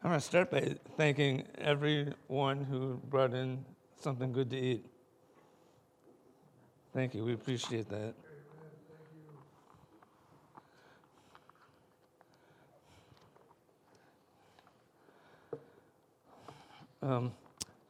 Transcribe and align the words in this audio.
I'm 0.00 0.10
going 0.10 0.20
to 0.20 0.24
start 0.24 0.52
by 0.52 0.76
thanking 0.96 1.42
everyone 1.58 2.62
who 2.62 3.00
brought 3.10 3.34
in 3.34 3.64
something 4.00 4.32
good 4.32 4.48
to 4.50 4.56
eat. 4.56 4.86
Thank 6.94 7.14
you. 7.14 7.24
We 7.24 7.34
appreciate 7.34 7.88
that. 7.88 8.14
Um, 17.02 17.32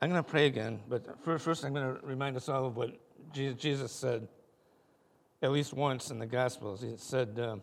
I'm 0.00 0.09
going 0.09 0.22
to 0.22 0.29
pray 0.29 0.46
again, 0.46 0.80
but 0.88 1.22
first, 1.22 1.45
first 1.45 1.64
I'm 1.64 1.75
going 1.75 1.95
to 1.95 2.06
remind 2.06 2.38
us 2.38 2.48
all 2.48 2.66
of 2.66 2.77
what 2.77 2.98
Jesus 3.34 3.93
said 3.93 4.29
at 5.43 5.52
least 5.52 5.75
once 5.75 6.11
in 6.11 6.18
the 6.18 6.27
Gospels. 6.27 6.80
He 6.80 6.95
said, 6.96 7.38
uh, 7.38 7.56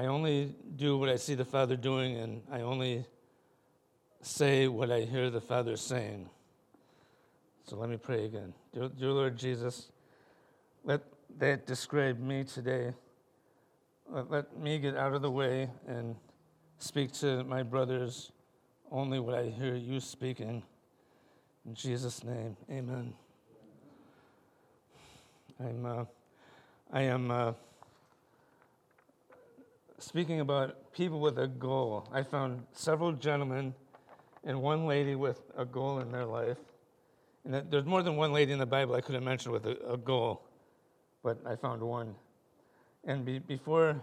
I 0.00 0.06
only 0.06 0.54
do 0.76 0.96
what 0.96 1.10
I 1.10 1.16
see 1.16 1.34
the 1.34 1.44
Father 1.44 1.76
doing, 1.76 2.16
and 2.16 2.40
I 2.50 2.62
only 2.62 3.04
say 4.22 4.66
what 4.66 4.90
I 4.90 5.00
hear 5.00 5.28
the 5.28 5.42
Father 5.42 5.76
saying. 5.76 6.30
So 7.68 7.76
let 7.76 7.90
me 7.90 7.98
pray 7.98 8.24
again. 8.24 8.54
Dear, 8.72 8.88
dear 8.88 9.10
Lord 9.10 9.36
Jesus, 9.36 9.90
let 10.84 11.02
that 11.36 11.66
describe 11.66 12.18
me 12.18 12.44
today. 12.44 12.94
Let, 14.08 14.30
let 14.30 14.58
me 14.58 14.78
get 14.78 14.96
out 14.96 15.12
of 15.12 15.20
the 15.20 15.30
way 15.30 15.68
and 15.86 16.16
speak 16.78 17.12
to 17.20 17.44
my 17.44 17.62
brothers 17.62 18.32
only 18.90 19.20
what 19.20 19.34
I 19.34 19.50
hear 19.50 19.74
you 19.74 20.00
speaking. 20.00 20.62
In 21.66 21.74
Jesus' 21.74 22.24
name, 22.24 22.56
amen. 22.70 23.12
I'm, 25.62 25.84
uh, 25.84 26.04
I 26.90 27.02
am 27.02 27.30
uh, 27.30 27.52
speaking 30.00 30.40
about 30.40 30.92
people 30.92 31.20
with 31.20 31.38
a 31.38 31.46
goal. 31.46 32.08
I 32.12 32.22
found 32.22 32.64
several 32.72 33.12
gentlemen 33.12 33.74
and 34.44 34.62
one 34.62 34.86
lady 34.86 35.14
with 35.14 35.40
a 35.56 35.64
goal 35.64 36.00
in 36.00 36.10
their 36.10 36.24
life. 36.24 36.56
And 37.44 37.70
there's 37.70 37.84
more 37.84 38.02
than 38.02 38.16
one 38.16 38.32
lady 38.32 38.52
in 38.52 38.58
the 38.58 38.66
Bible 38.66 38.94
I 38.94 39.02
could 39.02 39.14
have 39.14 39.22
mentioned 39.22 39.52
with 39.52 39.66
a, 39.66 39.92
a 39.92 39.96
goal, 39.96 40.42
but 41.22 41.38
I 41.46 41.56
found 41.56 41.82
one. 41.82 42.14
And 43.04 43.24
be, 43.24 43.38
before, 43.38 44.02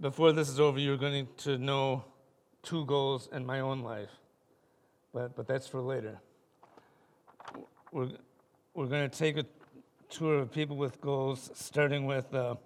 before 0.00 0.32
this 0.32 0.48
is 0.48 0.60
over, 0.60 0.78
you're 0.78 0.96
going 0.96 1.28
to 1.38 1.58
know 1.58 2.04
two 2.62 2.84
goals 2.86 3.28
in 3.32 3.46
my 3.46 3.60
own 3.60 3.82
life, 3.82 4.10
but, 5.12 5.34
but 5.36 5.46
that's 5.46 5.66
for 5.66 5.80
later. 5.80 6.18
We're, 7.92 8.10
we're 8.74 8.86
going 8.86 9.08
to 9.08 9.16
take 9.16 9.36
a 9.36 9.46
tour 10.08 10.38
of 10.40 10.52
people 10.52 10.76
with 10.76 11.00
goals, 11.00 11.50
starting 11.54 12.04
with, 12.04 12.32
uh, 12.34 12.56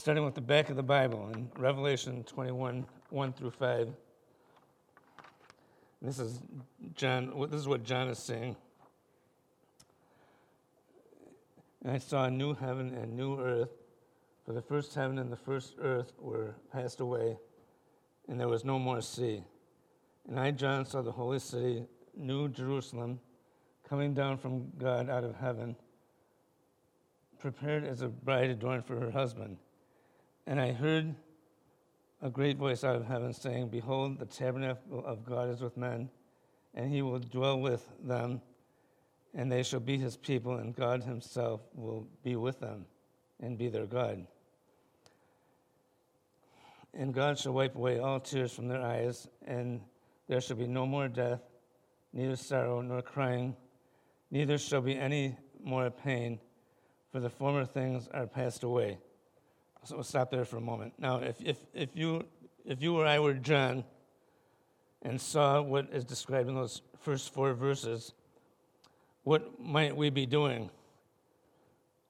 starting 0.00 0.24
with 0.24 0.34
the 0.34 0.40
back 0.40 0.70
of 0.70 0.76
the 0.76 0.82
Bible 0.82 1.28
in 1.34 1.50
Revelation 1.58 2.24
21 2.24 2.86
1 3.10 3.32
through 3.34 3.50
5. 3.50 3.88
This 6.00 6.18
is 6.18 6.40
John. 6.94 7.38
This 7.50 7.60
is 7.60 7.68
what 7.68 7.84
John 7.84 8.08
is 8.08 8.18
saying. 8.18 8.56
And 11.82 11.92
I 11.92 11.98
saw 11.98 12.24
a 12.24 12.30
new 12.30 12.54
heaven 12.54 12.94
and 12.94 13.14
new 13.14 13.38
earth, 13.38 13.68
for 14.46 14.54
the 14.54 14.62
first 14.62 14.94
heaven 14.94 15.18
and 15.18 15.30
the 15.30 15.36
first 15.36 15.74
earth 15.82 16.14
were 16.18 16.54
passed 16.72 17.00
away 17.00 17.36
and 18.26 18.40
there 18.40 18.48
was 18.48 18.64
no 18.64 18.78
more 18.78 19.02
sea. 19.02 19.44
And 20.26 20.40
I, 20.40 20.50
John, 20.50 20.86
saw 20.86 21.02
the 21.02 21.12
holy 21.12 21.40
city, 21.40 21.84
New 22.16 22.48
Jerusalem, 22.48 23.20
coming 23.86 24.14
down 24.14 24.38
from 24.38 24.72
God 24.78 25.10
out 25.10 25.24
of 25.24 25.36
heaven, 25.36 25.76
prepared 27.38 27.84
as 27.84 28.00
a 28.00 28.08
bride 28.08 28.48
adorned 28.48 28.86
for 28.86 28.98
her 28.98 29.10
husband. 29.10 29.58
And 30.50 30.60
I 30.60 30.72
heard 30.72 31.14
a 32.20 32.28
great 32.28 32.58
voice 32.58 32.84
out 32.84 32.96
of 32.96 33.06
heaven 33.06 33.32
saying, 33.32 33.68
Behold, 33.68 34.18
the 34.18 34.26
tabernacle 34.26 35.02
of 35.06 35.24
God 35.24 35.48
is 35.48 35.62
with 35.62 35.78
men, 35.78 36.10
and 36.74 36.92
he 36.92 37.00
will 37.00 37.20
dwell 37.20 37.58
with 37.58 37.88
them, 38.02 38.42
and 39.32 39.50
they 39.50 39.62
shall 39.62 39.80
be 39.80 39.96
his 39.96 40.18
people, 40.18 40.56
and 40.56 40.76
God 40.76 41.02
himself 41.02 41.62
will 41.74 42.06
be 42.22 42.36
with 42.36 42.60
them 42.60 42.84
and 43.40 43.56
be 43.56 43.68
their 43.68 43.86
God 43.86 44.26
and 46.94 47.14
God 47.14 47.38
shall 47.38 47.52
wipe 47.52 47.76
away 47.76 47.98
all 47.98 48.20
tears 48.20 48.52
from 48.52 48.68
their 48.68 48.82
eyes, 48.82 49.28
and 49.46 49.80
there 50.28 50.40
shall 50.40 50.56
be 50.56 50.66
no 50.66 50.86
more 50.86 51.08
death, 51.08 51.40
neither 52.12 52.36
sorrow 52.36 52.80
nor 52.80 53.02
crying, 53.02 53.56
neither 54.30 54.58
shall 54.58 54.80
be 54.80 54.98
any 54.98 55.36
more 55.62 55.90
pain, 55.90 56.40
for 57.12 57.20
the 57.20 57.30
former 57.30 57.64
things 57.64 58.08
are 58.12 58.26
passed 58.26 58.64
away. 58.64 58.98
So 59.84 59.96
we'll 59.96 60.04
stop 60.04 60.30
there 60.30 60.44
for 60.44 60.58
a 60.58 60.60
moment. 60.60 60.94
Now, 60.98 61.16
if, 61.18 61.40
if, 61.40 61.56
if, 61.72 61.88
you, 61.94 62.24
if 62.64 62.82
you 62.82 62.96
or 62.96 63.06
I 63.06 63.18
were 63.18 63.34
John 63.34 63.84
and 65.02 65.20
saw 65.20 65.62
what 65.62 65.88
is 65.92 66.04
described 66.04 66.48
in 66.48 66.54
those 66.54 66.82
first 67.00 67.32
four 67.32 67.54
verses, 67.54 68.12
what 69.24 69.58
might 69.58 69.96
we 69.96 70.10
be 70.10 70.26
doing? 70.26 70.70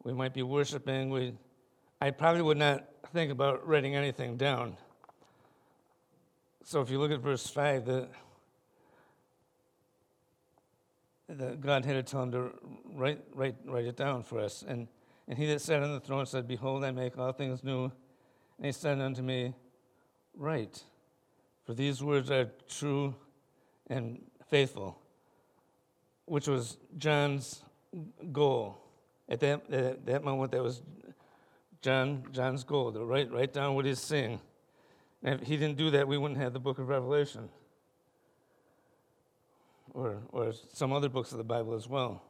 We 0.03 0.13
might 0.13 0.35
be 0.35 0.43
worshiping. 0.43 1.11
We, 1.11 1.35
I 2.01 2.11
probably 2.11 2.43
would 2.43 2.59
not 2.59 2.85
think 3.13 3.31
about 3.31 3.67
writing 3.67 3.95
anything 3.95 4.37
down. 4.37 4.77
So 6.65 6.81
if 6.81 6.91
you 6.91 6.99
look 6.99 7.13
at 7.13 7.21
verse 7.21 7.47
5, 7.47 7.85
the, 7.85 8.09
the 11.29 11.57
God 11.57 11.85
had 11.85 11.95
to 11.95 12.03
tell 12.03 12.25
him 12.25 12.33
to 12.33 12.51
write, 12.95 13.21
write, 13.35 13.57
write 13.65 13.85
it 13.85 13.97
down 13.97 14.23
for 14.23 14.41
us. 14.41 14.65
And, 14.67 14.89
and 15.31 15.39
he 15.39 15.47
that 15.47 15.61
sat 15.61 15.81
on 15.81 15.93
the 15.93 16.01
throne 16.01 16.27
said, 16.27 16.49
Behold, 16.49 16.83
I 16.83 16.91
make 16.91 17.17
all 17.17 17.31
things 17.31 17.63
new. 17.63 17.85
And 17.85 18.67
he 18.67 18.73
said 18.73 19.01
unto 19.01 19.23
me, 19.23 19.55
Write, 20.37 20.83
for 21.65 21.73
these 21.73 22.03
words 22.03 22.33
are 22.33 22.51
true 22.69 23.15
and 23.87 24.21
faithful, 24.49 24.99
which 26.25 26.49
was 26.49 26.79
John's 26.99 27.63
goal. 28.33 28.83
At 29.29 29.39
that, 29.39 29.71
at 29.73 30.05
that 30.07 30.25
moment, 30.25 30.51
that 30.51 30.65
was 30.65 30.83
John, 31.81 32.25
John's 32.33 32.65
goal, 32.65 32.91
to 32.91 33.05
write, 33.05 33.31
write 33.31 33.53
down 33.53 33.77
what 33.77 33.85
he's 33.85 34.01
seeing. 34.01 34.41
And 35.23 35.41
if 35.41 35.47
he 35.47 35.57
didn't 35.57 35.77
do 35.77 35.93
that, 35.93 36.09
we 36.09 36.19
wouldn't 36.19 36.41
have 36.41 36.53
the 36.53 36.59
book 36.59 36.81
of 36.81 36.89
Revelation 36.89 37.49
or, 39.95 40.19
or 40.31 40.53
some 40.73 40.93
other 40.93 41.09
books 41.09 41.31
of 41.31 41.39
the 41.39 41.45
Bible 41.45 41.75
as 41.75 41.89
well. 41.89 42.21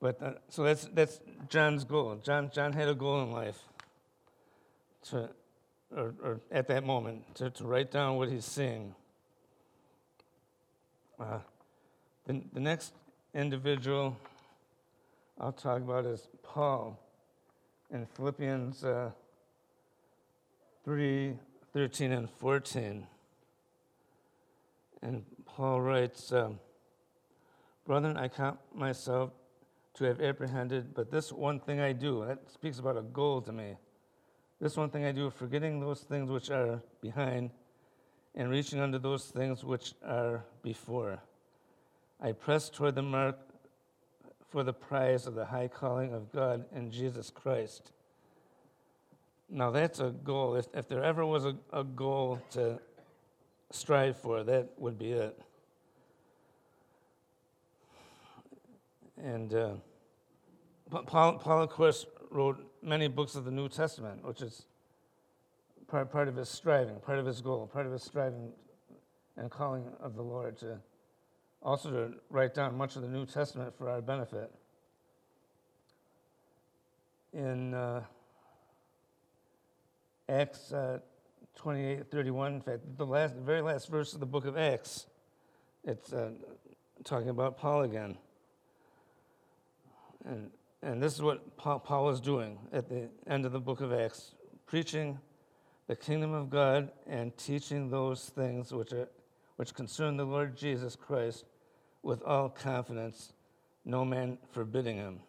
But 0.00 0.22
uh, 0.22 0.32
so 0.48 0.62
that's, 0.62 0.88
that's 0.92 1.20
John's 1.48 1.84
goal. 1.84 2.20
John, 2.22 2.50
John 2.52 2.72
had 2.72 2.88
a 2.88 2.94
goal 2.94 3.22
in 3.22 3.32
life 3.32 3.58
to, 5.10 5.30
or, 5.94 6.14
or 6.22 6.40
at 6.50 6.68
that 6.68 6.84
moment 6.84 7.34
to, 7.36 7.50
to 7.50 7.64
write 7.64 7.90
down 7.90 8.16
what 8.16 8.28
he's 8.28 8.44
seeing. 8.44 8.94
Uh, 11.18 11.38
the, 12.26 12.42
the 12.52 12.60
next 12.60 12.92
individual 13.34 14.16
I'll 15.40 15.52
talk 15.52 15.78
about 15.78 16.04
is 16.04 16.28
Paul 16.42 16.98
in 17.90 18.06
Philippians 18.06 18.84
uh, 18.84 19.10
3 20.84 21.34
13 21.72 22.12
and 22.12 22.30
14. 22.30 23.06
And 25.02 25.24
Paul 25.44 25.80
writes, 25.80 26.32
um, 26.32 26.58
Brethren, 27.86 28.16
I 28.16 28.28
count 28.28 28.58
myself 28.74 29.30
to 29.98 30.04
have 30.04 30.20
apprehended, 30.20 30.94
but 30.94 31.10
this 31.10 31.32
one 31.32 31.58
thing 31.58 31.80
I 31.80 31.92
do, 31.92 32.24
that 32.24 32.50
speaks 32.50 32.78
about 32.78 32.96
a 32.96 33.02
goal 33.02 33.42
to 33.42 33.52
me. 33.52 33.76
This 34.60 34.76
one 34.76 34.90
thing 34.90 35.04
I 35.04 35.12
do, 35.12 35.28
forgetting 35.30 35.80
those 35.80 36.00
things 36.00 36.30
which 36.30 36.50
are 36.50 36.80
behind 37.00 37.50
and 38.34 38.48
reaching 38.48 38.80
unto 38.80 38.98
those 38.98 39.26
things 39.26 39.64
which 39.64 39.94
are 40.06 40.44
before. 40.62 41.20
I 42.20 42.32
press 42.32 42.70
toward 42.70 42.94
the 42.94 43.02
mark 43.02 43.38
for 44.50 44.62
the 44.62 44.72
prize 44.72 45.26
of 45.26 45.34
the 45.34 45.44
high 45.44 45.68
calling 45.68 46.14
of 46.14 46.30
God 46.32 46.64
in 46.72 46.90
Jesus 46.92 47.30
Christ. 47.30 47.92
Now, 49.50 49.70
that's 49.70 49.98
a 49.98 50.10
goal. 50.10 50.54
If, 50.54 50.66
if 50.74 50.88
there 50.88 51.02
ever 51.02 51.26
was 51.26 51.44
a, 51.44 51.56
a 51.72 51.82
goal 51.82 52.40
to 52.52 52.78
strive 53.70 54.16
for, 54.16 54.44
that 54.44 54.68
would 54.78 54.98
be 54.98 55.12
it. 55.12 55.40
And 59.22 59.54
uh, 59.54 59.70
Paul, 61.06 61.38
Paul, 61.38 61.62
of 61.62 61.70
course, 61.70 62.06
wrote 62.30 62.58
many 62.82 63.08
books 63.08 63.34
of 63.34 63.44
the 63.44 63.50
New 63.50 63.68
Testament, 63.68 64.24
which 64.24 64.42
is 64.42 64.66
part, 65.88 66.10
part 66.10 66.28
of 66.28 66.36
his 66.36 66.48
striving, 66.48 66.96
part 67.00 67.18
of 67.18 67.26
his 67.26 67.40
goal, 67.40 67.66
part 67.66 67.86
of 67.86 67.92
his 67.92 68.02
striving 68.02 68.52
and 69.36 69.50
calling 69.50 69.84
of 70.00 70.14
the 70.14 70.22
Lord 70.22 70.58
to 70.58 70.78
also 71.62 71.90
to 71.90 72.14
write 72.30 72.54
down 72.54 72.76
much 72.76 72.96
of 72.96 73.02
the 73.02 73.08
New 73.08 73.26
Testament 73.26 73.74
for 73.76 73.88
our 73.90 74.00
benefit. 74.00 74.50
In 77.32 77.74
uh, 77.74 78.02
Acts 80.28 80.72
uh, 80.72 80.98
28 81.56 82.10
31, 82.10 82.54
in 82.54 82.60
fact, 82.60 82.80
the, 82.96 83.04
last, 83.04 83.34
the 83.34 83.40
very 83.40 83.60
last 83.60 83.88
verse 83.88 84.14
of 84.14 84.20
the 84.20 84.26
book 84.26 84.46
of 84.46 84.56
Acts, 84.56 85.06
it's 85.84 86.12
uh, 86.12 86.30
talking 87.04 87.28
about 87.28 87.58
Paul 87.58 87.82
again. 87.82 88.16
And, 90.24 90.50
and 90.82 91.02
this 91.02 91.14
is 91.14 91.22
what 91.22 91.56
Paul, 91.56 92.10
is 92.10 92.20
doing 92.20 92.58
at 92.72 92.88
the 92.88 93.08
end 93.26 93.44
of 93.44 93.52
the 93.52 93.60
book 93.60 93.80
of 93.80 93.92
Acts 93.92 94.34
preaching 94.66 95.18
the 95.86 95.96
kingdom 95.96 96.32
of 96.32 96.50
God 96.50 96.90
and 97.06 97.36
teaching 97.36 97.88
those 97.88 98.28
things 98.28 98.72
which, 98.72 98.92
are, 98.92 99.08
which 99.56 99.74
concern 99.74 100.16
the 100.16 100.24
Lord 100.24 100.56
Jesus 100.56 100.94
Christ 100.94 101.44
with 102.02 102.22
all 102.22 102.48
confidence, 102.48 103.32
no 103.84 104.04
man 104.04 104.38
forbidding 104.50 104.96
him. 104.96 105.20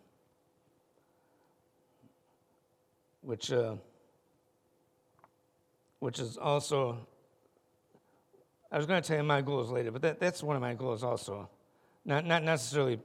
Which, 3.21 3.51
uh, 3.51 3.75
which 5.99 6.19
is 6.19 6.37
also, 6.37 7.07
I 8.71 8.77
was 8.77 8.85
going 8.85 9.01
to 9.01 9.07
tell 9.07 9.17
you 9.17 9.23
my 9.23 9.41
goals 9.41 9.71
later, 9.71 9.91
but 9.91 10.01
that, 10.01 10.19
that's 10.19 10.43
one 10.43 10.55
of 10.55 10.61
my 10.61 10.73
goals 10.73 11.03
also. 11.03 11.49
Not, 12.05 12.25
not 12.25 12.43
necessarily 12.43 12.99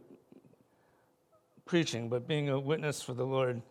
preaching, 1.65 2.09
but 2.09 2.29
being 2.29 2.49
a 2.49 2.59
witness 2.59 3.03
for 3.03 3.15
the 3.15 3.25
Lord 3.25 3.63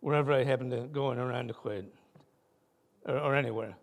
wherever 0.00 0.32
I 0.32 0.44
happen 0.44 0.70
to 0.70 0.82
go 0.82 1.12
in 1.12 1.18
Irondequoit 1.18 1.86
or, 3.04 3.18
or 3.18 3.34
anywhere. 3.34 3.76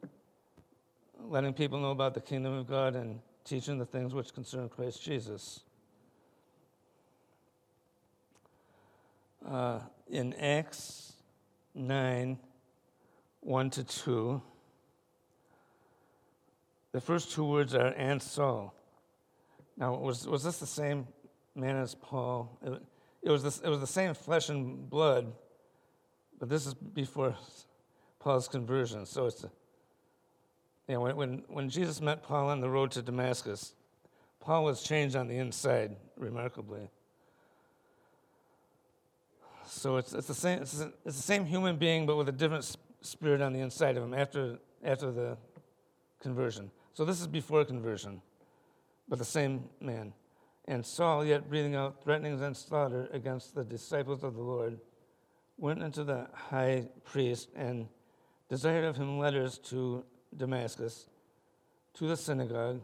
Letting 1.19 1.53
people 1.53 1.79
know 1.79 1.91
about 1.91 2.13
the 2.13 2.21
kingdom 2.21 2.53
of 2.53 2.67
God 2.67 2.95
and 2.95 3.19
teaching 3.43 3.77
the 3.77 3.85
things 3.85 4.13
which 4.13 4.33
concern 4.33 4.69
Christ 4.69 5.03
Jesus. 5.03 5.61
Uh, 9.47 9.79
in 10.09 10.33
Acts 10.33 11.13
9 11.75 12.37
1 13.41 13.69
to 13.69 13.83
2, 13.83 14.41
the 16.91 16.99
first 16.99 17.31
two 17.31 17.45
words 17.45 17.73
are 17.73 17.93
and 17.95 18.21
Saul. 18.21 18.73
Now, 19.77 19.95
was, 19.95 20.27
was 20.27 20.43
this 20.43 20.57
the 20.57 20.67
same 20.67 21.07
man 21.55 21.77
as 21.77 21.95
Paul? 21.95 22.59
It, 23.27 23.31
was 23.31 23.43
the, 23.43 23.67
it 23.67 23.69
was 23.69 23.81
the 23.81 23.87
same 23.87 24.13
flesh 24.13 24.47
and 24.47 24.89
blood, 24.89 25.33
but 26.39 26.47
this 26.47 26.65
is 26.65 26.73
before 26.73 27.35
Paul's 28.19 28.47
conversion. 28.47 29.05
So 29.05 29.25
it's, 29.25 29.43
a, 29.43 29.51
you 30.87 30.93
know, 30.93 31.01
when, 31.01 31.15
when, 31.17 31.43
when 31.49 31.69
Jesus 31.69 31.99
met 31.99 32.23
Paul 32.23 32.47
on 32.47 32.61
the 32.61 32.69
road 32.69 32.91
to 32.91 33.01
Damascus, 33.01 33.73
Paul 34.39 34.63
was 34.63 34.81
changed 34.81 35.17
on 35.17 35.27
the 35.27 35.35
inside, 35.39 35.97
remarkably. 36.15 36.87
So 39.65 39.97
it's, 39.97 40.13
it's, 40.13 40.27
the 40.27 40.33
same, 40.33 40.61
it's, 40.61 40.79
it's 40.79 41.17
the 41.17 41.21
same 41.21 41.43
human 41.43 41.75
being, 41.75 42.05
but 42.05 42.15
with 42.15 42.29
a 42.29 42.31
different 42.31 42.77
spirit 43.01 43.41
on 43.41 43.51
the 43.51 43.59
inside 43.59 43.97
of 43.97 44.03
him 44.03 44.13
after, 44.13 44.57
after 44.85 45.11
the 45.11 45.37
conversion. 46.21 46.71
So 46.93 47.03
this 47.03 47.19
is 47.19 47.27
before 47.27 47.65
conversion, 47.65 48.21
but 49.09 49.19
the 49.19 49.25
same 49.25 49.65
man. 49.81 50.13
And 50.67 50.85
Saul, 50.85 51.23
yet 51.25 51.49
breathing 51.49 51.75
out 51.75 52.03
threatenings 52.03 52.41
and 52.41 52.55
slaughter 52.55 53.07
against 53.13 53.55
the 53.55 53.63
disciples 53.63 54.23
of 54.23 54.35
the 54.35 54.41
Lord, 54.41 54.79
went 55.57 55.81
into 55.81 56.03
the 56.03 56.27
high 56.33 56.87
priest 57.05 57.49
and 57.55 57.87
desired 58.49 58.83
of 58.83 58.97
him 58.97 59.17
letters 59.17 59.57
to 59.59 60.03
Damascus, 60.35 61.07
to 61.93 62.07
the 62.07 62.17
synagogue, 62.17 62.81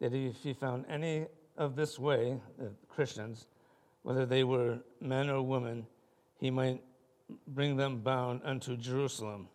that 0.00 0.14
if 0.14 0.36
he 0.42 0.52
found 0.52 0.86
any 0.88 1.26
of 1.56 1.76
this 1.76 1.98
way, 1.98 2.40
the 2.58 2.70
Christians, 2.88 3.46
whether 4.02 4.24
they 4.24 4.44
were 4.44 4.78
men 5.00 5.28
or 5.28 5.42
women, 5.42 5.86
he 6.40 6.50
might 6.50 6.82
bring 7.46 7.76
them 7.76 7.98
bound 7.98 8.40
unto 8.44 8.76
Jerusalem. 8.76 9.48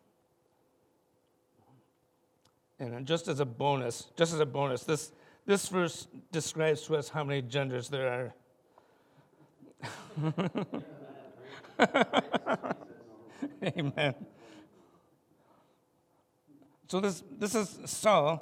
And 2.80 3.06
just 3.06 3.28
as 3.28 3.40
a 3.40 3.46
bonus, 3.46 4.08
just 4.18 4.34
as 4.34 4.40
a 4.40 4.46
bonus, 4.46 4.84
this, 4.84 5.12
this 5.46 5.68
verse 5.68 6.08
describes 6.32 6.84
to 6.84 6.96
us 6.96 7.10
how 7.10 7.24
many 7.24 7.42
genders 7.42 7.90
there 7.90 8.08
are. 8.08 8.34
Amen. 13.78 14.16
So 16.88 17.00
this, 17.00 17.24
this 17.40 17.56
is 17.56 17.80
Saul, 17.86 18.42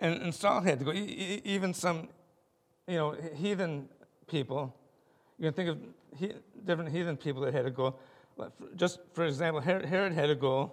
and, 0.00 0.22
and 0.22 0.34
Saul 0.34 0.62
had 0.62 0.78
to 0.80 0.84
go. 0.84 0.92
even 0.92 1.74
some, 1.74 2.08
you 2.88 2.96
know, 2.96 3.14
heathen 3.34 3.88
people, 4.26 4.74
you 5.38 5.44
can 5.44 5.52
think 5.52 5.68
of 5.68 5.78
he, 6.16 6.32
different 6.64 6.90
heathen 6.90 7.16
people 7.16 7.42
that 7.42 7.54
had 7.54 7.64
to 7.64 7.70
go. 7.70 7.96
Just 8.76 9.00
for 9.12 9.24
example, 9.24 9.60
Herod 9.60 10.12
had 10.12 10.26
to 10.26 10.34
go 10.34 10.72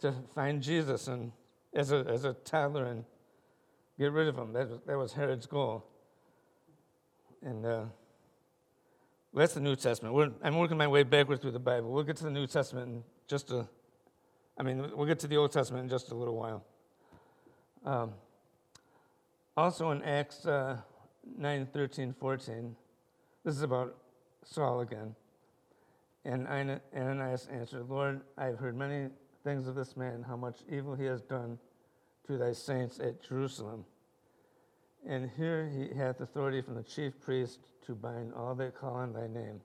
to 0.00 0.12
find 0.34 0.60
Jesus 0.62 1.08
and 1.08 1.32
as 1.74 1.92
a, 1.92 2.04
as 2.08 2.24
a 2.24 2.34
toddler 2.34 2.86
and 2.86 3.04
get 3.98 4.12
rid 4.12 4.28
of 4.28 4.36
him. 4.36 4.52
That 4.52 4.68
was, 4.68 4.80
that 4.86 4.98
was 4.98 5.12
Herod's 5.12 5.46
goal. 5.46 5.84
And 7.42 7.66
uh, 7.66 7.84
that's 9.34 9.54
the 9.54 9.60
New 9.60 9.76
Testament. 9.76 10.14
We're, 10.14 10.30
I'm 10.42 10.56
working 10.56 10.76
my 10.76 10.86
way 10.86 11.02
backward 11.02 11.40
through 11.40 11.52
the 11.52 11.58
Bible. 11.58 11.90
We'll 11.90 12.04
get 12.04 12.16
to 12.16 12.24
the 12.24 12.30
New 12.30 12.46
Testament 12.46 12.88
in 12.88 13.04
just 13.26 13.50
a 13.50 13.66
I 14.58 14.62
mean, 14.62 14.90
we'll 14.94 15.06
get 15.06 15.18
to 15.20 15.26
the 15.26 15.36
Old 15.36 15.52
Testament 15.52 15.84
in 15.84 15.88
just 15.88 16.10
a 16.10 16.14
little 16.14 16.36
while. 16.36 16.64
Um, 17.84 18.12
also 19.56 19.90
in 19.90 20.02
Acts 20.02 20.46
uh, 20.46 20.76
9 21.36 21.66
13, 21.72 22.14
14, 22.18 22.76
this 23.44 23.56
is 23.56 23.62
about 23.62 23.96
Saul 24.44 24.80
again. 24.80 25.14
And 26.24 26.46
Ananias 26.46 27.48
answered, 27.50 27.88
Lord, 27.88 28.20
I 28.38 28.44
have 28.44 28.58
heard 28.58 28.76
many 28.76 29.08
things 29.42 29.66
of 29.66 29.74
this 29.74 29.96
man, 29.96 30.24
how 30.26 30.36
much 30.36 30.60
evil 30.70 30.94
he 30.94 31.04
has 31.06 31.22
done 31.22 31.58
to 32.26 32.38
thy 32.38 32.52
saints 32.52 32.98
at 33.00 33.22
Jerusalem. 33.22 33.84
And 35.06 35.30
here 35.36 35.68
he 35.68 35.96
hath 35.96 36.20
authority 36.20 36.60
from 36.60 36.74
the 36.74 36.82
chief 36.82 37.20
priest 37.20 37.58
to 37.86 37.94
bind 37.94 38.32
all 38.34 38.54
that 38.54 38.74
call 38.74 38.94
on 38.94 39.12
thy 39.12 39.26
name. 39.26 39.60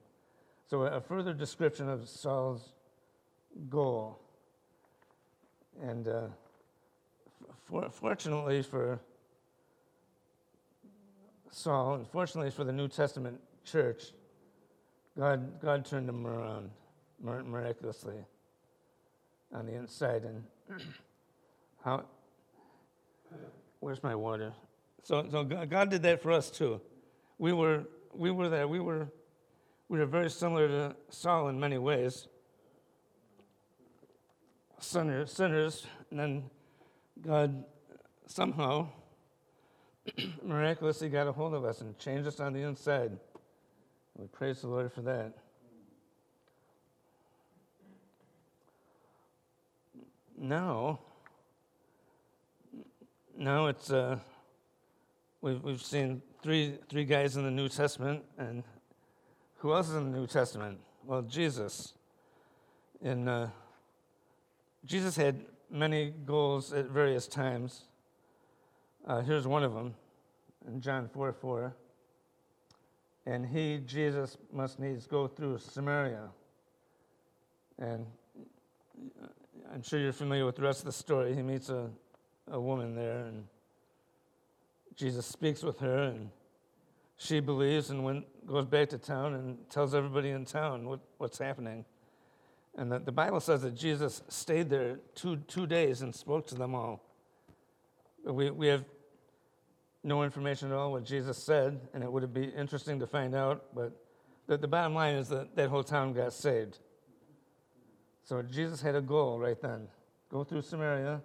So, 0.66 0.82
a 0.82 1.00
further 1.00 1.32
description 1.32 1.88
of 1.88 2.08
Saul's 2.08 2.72
goal 3.70 4.20
and 5.80 6.08
uh, 6.08 6.26
for, 7.64 7.88
fortunately 7.90 8.62
for 8.62 9.00
Saul, 11.50 11.94
and 11.94 12.06
fortunately 12.06 12.50
for 12.50 12.64
the 12.64 12.72
New 12.72 12.88
Testament 12.88 13.40
church, 13.64 14.12
God, 15.16 15.60
God 15.60 15.84
turned 15.84 16.08
him 16.08 16.26
around 16.26 16.70
miraculously 17.22 18.16
on 19.52 19.66
the 19.66 19.74
inside. 19.74 20.24
And 20.24 20.44
how, 21.84 22.04
where's 23.80 24.02
my 24.02 24.14
water? 24.14 24.52
So, 25.02 25.26
so 25.30 25.44
God 25.44 25.90
did 25.90 26.02
that 26.02 26.22
for 26.22 26.32
us 26.32 26.50
too. 26.50 26.80
We 27.38 27.52
were, 27.52 27.84
we 28.12 28.30
were 28.30 28.48
there. 28.48 28.68
We 28.68 28.80
were, 28.80 29.08
we 29.88 29.98
were 29.98 30.06
very 30.06 30.30
similar 30.30 30.68
to 30.68 30.96
Saul 31.10 31.48
in 31.48 31.58
many 31.58 31.78
ways 31.78 32.28
sinners, 34.80 35.32
sinners, 35.32 35.86
and 36.10 36.20
then 36.20 36.44
God 37.20 37.64
somehow 38.26 38.88
miraculously 40.42 41.08
got 41.08 41.26
a 41.26 41.32
hold 41.32 41.54
of 41.54 41.64
us 41.64 41.80
and 41.80 41.98
changed 41.98 42.26
us 42.26 42.40
on 42.40 42.52
the 42.52 42.62
inside. 42.62 43.12
We 44.16 44.26
praise 44.26 44.60
the 44.60 44.68
Lord 44.68 44.92
for 44.92 45.02
that. 45.02 45.34
Now, 50.36 51.00
now 53.38 53.66
it's 53.66 53.90
uh, 53.90 54.18
we've 55.40 55.62
we've 55.62 55.82
seen 55.82 56.20
three 56.42 56.74
three 56.88 57.04
guys 57.04 57.36
in 57.36 57.44
the 57.44 57.50
New 57.50 57.68
Testament, 57.68 58.24
and 58.36 58.64
who 59.58 59.72
else 59.72 59.88
is 59.88 59.94
in 59.94 60.10
the 60.10 60.18
New 60.18 60.26
Testament? 60.26 60.78
Well, 61.04 61.22
Jesus. 61.22 61.94
And 63.00 63.28
uh, 63.28 63.46
Jesus 64.84 65.16
had 65.16 65.40
many 65.70 66.12
goals 66.26 66.72
at 66.72 66.86
various 66.86 67.28
times. 67.28 67.82
Uh, 69.06 69.20
here's 69.20 69.46
one 69.46 69.62
of 69.62 69.72
them 69.72 69.94
in 70.66 70.80
John 70.80 71.08
4 71.08 71.32
4. 71.32 71.76
And 73.26 73.46
he, 73.46 73.80
Jesus, 73.86 74.36
must 74.52 74.80
needs 74.80 75.06
go 75.06 75.28
through 75.28 75.58
Samaria. 75.58 76.28
And 77.78 78.06
I'm 79.72 79.82
sure 79.82 80.00
you're 80.00 80.12
familiar 80.12 80.46
with 80.46 80.56
the 80.56 80.62
rest 80.62 80.80
of 80.80 80.86
the 80.86 80.92
story. 80.92 81.34
He 81.34 81.42
meets 81.42 81.68
a, 81.68 81.90
a 82.50 82.60
woman 82.60 82.94
there, 82.94 83.24
and 83.26 83.44
Jesus 84.96 85.26
speaks 85.26 85.62
with 85.62 85.78
her, 85.78 86.04
and 86.04 86.30
she 87.16 87.40
believes 87.40 87.90
and 87.90 88.04
went, 88.04 88.24
goes 88.46 88.64
back 88.64 88.88
to 88.90 88.98
town 88.98 89.34
and 89.34 89.58
tells 89.70 89.94
everybody 89.94 90.30
in 90.30 90.44
town 90.44 90.88
what, 90.88 91.00
what's 91.18 91.38
happening. 91.38 91.84
And 92.76 92.92
the, 92.92 92.98
the 93.00 93.12
Bible 93.12 93.40
says 93.40 93.62
that 93.62 93.74
Jesus 93.74 94.22
stayed 94.28 94.70
there 94.70 94.98
two, 95.14 95.36
two 95.48 95.66
days 95.66 96.02
and 96.02 96.14
spoke 96.14 96.46
to 96.48 96.54
them 96.54 96.74
all. 96.74 97.02
We, 98.24 98.50
we 98.50 98.68
have 98.68 98.84
no 100.04 100.22
information 100.22 100.70
at 100.70 100.74
all 100.74 100.92
what 100.92 101.04
Jesus 101.04 101.36
said, 101.36 101.80
and 101.92 102.04
it 102.04 102.10
would 102.10 102.32
be 102.32 102.44
interesting 102.44 103.00
to 103.00 103.06
find 103.06 103.34
out, 103.34 103.64
but 103.74 103.92
the, 104.46 104.56
the 104.56 104.68
bottom 104.68 104.94
line 104.94 105.16
is 105.16 105.28
that 105.28 105.56
that 105.56 105.68
whole 105.68 105.82
town 105.82 106.12
got 106.12 106.32
saved. 106.32 106.78
So 108.22 108.42
Jesus 108.42 108.80
had 108.80 108.94
a 108.94 109.00
goal 109.00 109.38
right 109.38 109.60
then 109.60 109.88
go 110.30 110.44
through 110.44 110.62
Samaria 110.62 111.22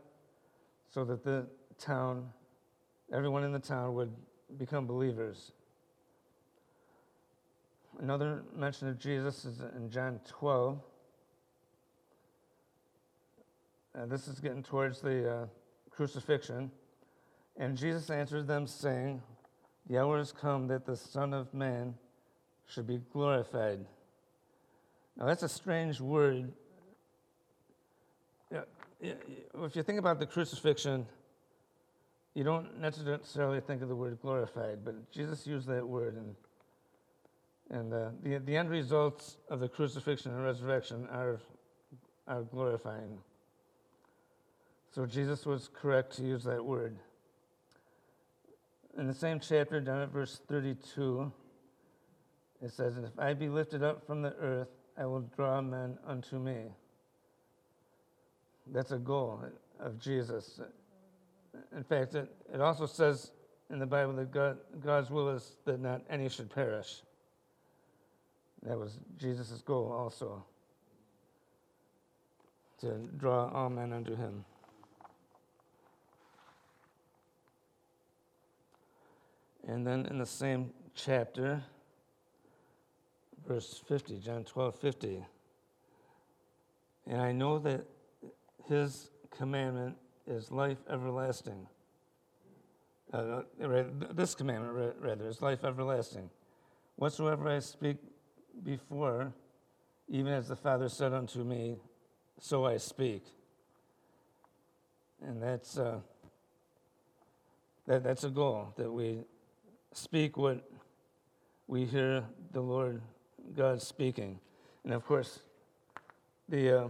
so 0.93 1.03
that 1.03 1.23
the 1.23 1.47
town, 1.79 2.29
everyone 3.11 3.43
in 3.43 3.51
the 3.51 3.59
town 3.59 3.95
would 3.95 4.13
become 4.57 4.85
believers. 4.85 5.51
Another 7.99 8.43
mention 8.55 8.87
of 8.89 8.99
Jesus 8.99 9.43
is 9.45 9.61
in 9.75 9.89
John 9.89 10.19
12. 10.27 10.79
And 13.95 14.11
this 14.11 14.27
is 14.27 14.39
getting 14.39 14.61
towards 14.61 15.01
the 15.01 15.31
uh, 15.31 15.45
crucifixion. 15.89 16.71
And 17.57 17.77
Jesus 17.77 18.09
answered 18.09 18.47
them, 18.47 18.67
saying, 18.67 19.21
The 19.87 19.99
hour 19.99 20.17
has 20.17 20.31
come 20.31 20.67
that 20.67 20.85
the 20.85 20.95
Son 20.95 21.33
of 21.33 21.53
Man 21.53 21.95
should 22.67 22.87
be 22.87 22.99
glorified. 23.11 23.85
Now, 25.17 25.25
that's 25.25 25.43
a 25.43 25.49
strange 25.49 25.99
word. 25.99 26.51
If 29.03 29.75
you 29.75 29.83
think 29.83 29.99
about 29.99 30.19
the 30.19 30.25
crucifixion, 30.25 31.05
you 32.33 32.43
don't 32.45 32.79
necessarily 32.79 33.59
think 33.59 33.81
of 33.81 33.89
the 33.89 33.95
word 33.95 34.17
glorified, 34.21 34.79
but 34.85 35.11
Jesus 35.11 35.45
used 35.45 35.67
that 35.67 35.85
word. 35.85 36.15
And, 36.15 36.35
and 37.69 37.93
uh, 37.93 38.09
the, 38.23 38.37
the 38.39 38.55
end 38.55 38.69
results 38.69 39.37
of 39.49 39.59
the 39.59 39.67
crucifixion 39.67 40.31
and 40.31 40.43
resurrection 40.43 41.07
are, 41.11 41.41
are 42.27 42.43
glorifying. 42.43 43.19
So 44.95 45.05
Jesus 45.05 45.45
was 45.45 45.69
correct 45.73 46.15
to 46.17 46.23
use 46.23 46.43
that 46.45 46.63
word. 46.63 46.97
In 48.97 49.07
the 49.07 49.13
same 49.13 49.39
chapter, 49.39 49.81
down 49.81 50.01
at 50.01 50.09
verse 50.09 50.39
32, 50.47 51.31
it 52.61 52.71
says, 52.71 52.95
If 52.97 53.19
I 53.19 53.33
be 53.33 53.49
lifted 53.49 53.83
up 53.83 54.05
from 54.05 54.21
the 54.21 54.33
earth, 54.35 54.69
I 54.97 55.05
will 55.07 55.21
draw 55.35 55.61
men 55.61 55.97
unto 56.07 56.37
me. 56.39 56.67
That's 58.71 58.91
a 58.91 58.97
goal 58.97 59.41
of 59.79 59.99
Jesus. 59.99 60.59
In 61.75 61.83
fact, 61.83 62.15
it, 62.15 62.33
it 62.53 62.61
also 62.61 62.85
says 62.85 63.31
in 63.69 63.79
the 63.79 63.85
Bible 63.85 64.13
that 64.13 64.31
God, 64.31 64.57
God's 64.83 65.09
will 65.09 65.29
is 65.29 65.57
that 65.65 65.79
not 65.79 66.01
any 66.09 66.29
should 66.29 66.49
perish. 66.49 67.01
That 68.63 68.77
was 68.79 68.99
Jesus' 69.17 69.61
goal 69.61 69.91
also, 69.91 70.43
to 72.79 73.09
draw 73.17 73.49
all 73.51 73.69
men 73.69 73.91
unto 73.91 74.15
him. 74.15 74.45
And 79.67 79.85
then 79.85 80.05
in 80.05 80.17
the 80.17 80.25
same 80.25 80.71
chapter, 80.95 81.63
verse 83.47 83.81
50, 83.87 84.19
John 84.19 84.43
12, 84.43 84.75
50. 84.75 85.25
And 87.07 87.21
I 87.21 87.31
know 87.31 87.59
that 87.59 87.85
his 88.67 89.09
commandment 89.35 89.95
is 90.27 90.51
life 90.51 90.77
everlasting. 90.89 91.67
Uh, 93.13 93.41
uh 93.63 93.83
this 94.13 94.33
commandment, 94.35 94.95
rather, 94.99 95.27
is 95.27 95.41
life 95.41 95.63
everlasting. 95.63 96.29
Whatsoever 96.95 97.49
I 97.49 97.59
speak 97.59 97.97
before, 98.63 99.33
even 100.07 100.33
as 100.33 100.47
the 100.47 100.55
Father 100.55 100.89
said 100.89 101.13
unto 101.13 101.43
me, 101.43 101.77
so 102.39 102.65
I 102.65 102.77
speak. 102.77 103.23
And 105.21 105.41
that's, 105.41 105.77
uh, 105.77 105.99
that, 107.87 108.03
that's 108.03 108.23
a 108.23 108.29
goal, 108.29 108.73
that 108.77 108.91
we 108.91 109.19
speak 109.93 110.37
what 110.37 110.69
we 111.67 111.85
hear 111.85 112.23
the 112.51 112.61
Lord 112.61 113.01
God 113.55 113.81
speaking. 113.81 114.39
And 114.83 114.93
of 114.93 115.05
course, 115.05 115.39
the, 116.49 116.83
uh, 116.83 116.87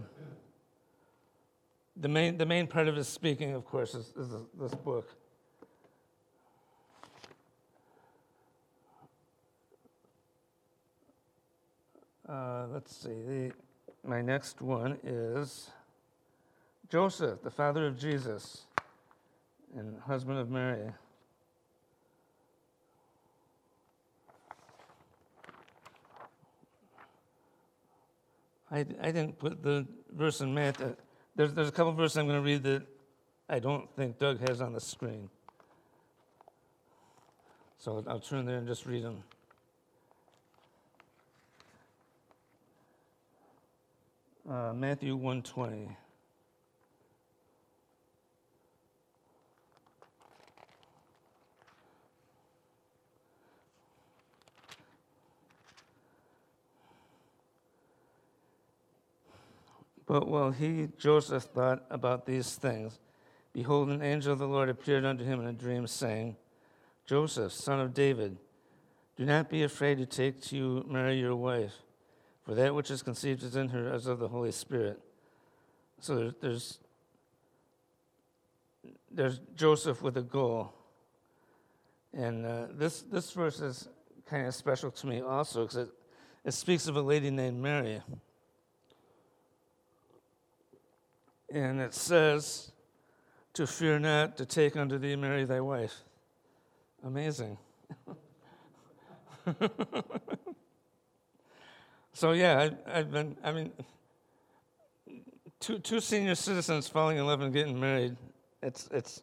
the, 1.96 2.08
main, 2.08 2.36
the 2.36 2.46
main 2.46 2.66
part 2.66 2.88
of 2.88 2.96
his 2.96 3.08
speaking, 3.08 3.52
of 3.52 3.64
course, 3.64 3.94
is, 3.94 4.12
is 4.16 4.28
this 4.58 4.74
book. 4.74 5.08
Uh, 12.28 12.66
let's 12.72 12.96
see. 12.96 13.08
The, 13.08 13.52
my 14.02 14.22
next 14.22 14.60
one 14.60 14.98
is 15.04 15.70
Joseph, 16.90 17.42
the 17.42 17.50
father 17.50 17.86
of 17.86 17.98
Jesus 17.98 18.62
and 19.76 20.00
husband 20.00 20.38
of 20.38 20.50
Mary. 20.50 20.90
I, 28.70 28.78
I 28.78 28.82
didn't 29.12 29.38
put 29.38 29.62
the 29.62 29.86
verse 30.12 30.40
in 30.40 30.52
Matthew. 30.52 30.96
There's, 31.36 31.52
there's 31.52 31.68
a 31.68 31.72
couple 31.72 31.92
verses 31.92 32.16
I'm 32.16 32.26
going 32.26 32.38
to 32.38 32.44
read 32.44 32.62
that 32.62 32.82
I 33.48 33.58
don't 33.58 33.88
think 33.96 34.18
Doug 34.18 34.48
has 34.48 34.60
on 34.60 34.72
the 34.72 34.80
screen. 34.80 35.28
So 37.78 38.04
I'll 38.06 38.20
turn 38.20 38.46
there 38.46 38.56
and 38.56 38.66
just 38.66 38.86
read 38.86 39.04
them. 39.04 39.22
Uh, 44.48 44.72
Matthew 44.74 45.16
120. 45.16 45.96
But 60.06 60.28
while 60.28 60.50
he, 60.50 60.88
Joseph, 60.98 61.44
thought 61.44 61.84
about 61.90 62.26
these 62.26 62.54
things, 62.56 62.98
behold, 63.52 63.88
an 63.88 64.02
angel 64.02 64.32
of 64.32 64.38
the 64.38 64.48
Lord 64.48 64.68
appeared 64.68 65.04
unto 65.04 65.24
him 65.24 65.40
in 65.40 65.46
a 65.46 65.52
dream, 65.52 65.86
saying, 65.86 66.36
Joseph, 67.06 67.52
son 67.52 67.80
of 67.80 67.94
David, 67.94 68.36
do 69.16 69.24
not 69.24 69.48
be 69.48 69.62
afraid 69.62 69.98
to 69.98 70.06
take 70.06 70.40
to 70.42 70.56
you 70.56 70.86
Mary 70.88 71.18
your 71.18 71.36
wife, 71.36 71.74
for 72.42 72.54
that 72.54 72.74
which 72.74 72.90
is 72.90 73.02
conceived 73.02 73.42
is 73.42 73.56
in 73.56 73.68
her 73.68 73.92
as 73.92 74.06
of 74.06 74.18
the 74.18 74.28
Holy 74.28 74.52
Spirit. 74.52 75.00
So 76.00 76.34
there's, 76.40 76.78
there's 79.10 79.40
Joseph 79.56 80.02
with 80.02 80.16
a 80.16 80.22
goal. 80.22 80.74
And 82.12 82.44
uh, 82.44 82.66
this, 82.72 83.02
this 83.02 83.30
verse 83.30 83.60
is 83.60 83.88
kind 84.26 84.46
of 84.46 84.54
special 84.54 84.90
to 84.90 85.06
me 85.06 85.20
also 85.20 85.62
because 85.62 85.76
it, 85.76 85.88
it 86.44 86.52
speaks 86.52 86.88
of 86.88 86.96
a 86.96 87.02
lady 87.02 87.30
named 87.30 87.60
Mary. 87.60 88.00
And 91.54 91.80
it 91.80 91.94
says, 91.94 92.72
to 93.52 93.66
fear 93.66 94.00
not, 94.00 94.36
to 94.38 94.44
take 94.44 94.76
unto 94.76 94.98
thee 94.98 95.14
Mary 95.14 95.44
thy 95.44 95.60
wife. 95.60 95.94
Amazing. 97.04 97.56
so, 102.12 102.32
yeah, 102.32 102.70
I, 102.88 102.96
have 102.96 103.12
been, 103.12 103.36
I 103.44 103.52
mean, 103.52 103.70
two, 105.60 105.78
two 105.78 106.00
senior 106.00 106.34
citizens 106.34 106.88
falling 106.88 107.18
in 107.18 107.26
love 107.26 107.40
and 107.40 107.52
getting 107.52 107.78
married, 107.78 108.16
it's, 108.60 108.88
it's, 108.90 109.22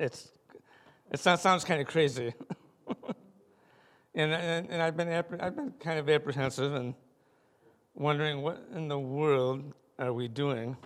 it's, 0.00 0.28
it 1.12 1.20
sounds 1.20 1.62
kind 1.62 1.80
of 1.80 1.86
crazy. 1.86 2.34
and, 4.16 4.32
and, 4.32 4.68
and 4.70 4.82
I've, 4.82 4.96
been, 4.96 5.08
I've 5.08 5.54
been 5.54 5.72
kind 5.78 6.00
of 6.00 6.10
apprehensive 6.10 6.74
and 6.74 6.94
wondering 7.94 8.42
what 8.42 8.60
in 8.74 8.88
the 8.88 8.98
world 8.98 9.72
are 10.00 10.12
we 10.12 10.26
doing? 10.26 10.76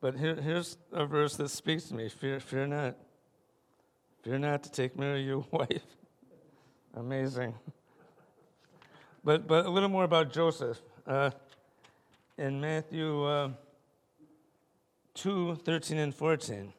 But 0.00 0.16
here, 0.16 0.36
here's 0.36 0.76
a 0.92 1.06
verse 1.06 1.36
that 1.36 1.48
speaks 1.48 1.84
to 1.84 1.94
me 1.94 2.08
fear, 2.08 2.38
fear 2.40 2.66
not. 2.66 2.96
Fear 4.22 4.38
not 4.38 4.62
to 4.64 4.70
take 4.70 4.98
Mary, 4.98 5.22
your 5.22 5.44
wife. 5.50 5.82
Amazing. 6.94 7.54
But, 9.24 9.46
but 9.46 9.66
a 9.66 9.70
little 9.70 9.88
more 9.88 10.04
about 10.04 10.32
Joseph. 10.32 10.80
Uh, 11.06 11.30
in 12.36 12.60
Matthew 12.60 13.24
uh, 13.24 13.50
2 15.14 15.56
13 15.56 15.98
and 15.98 16.14
14, 16.14 16.72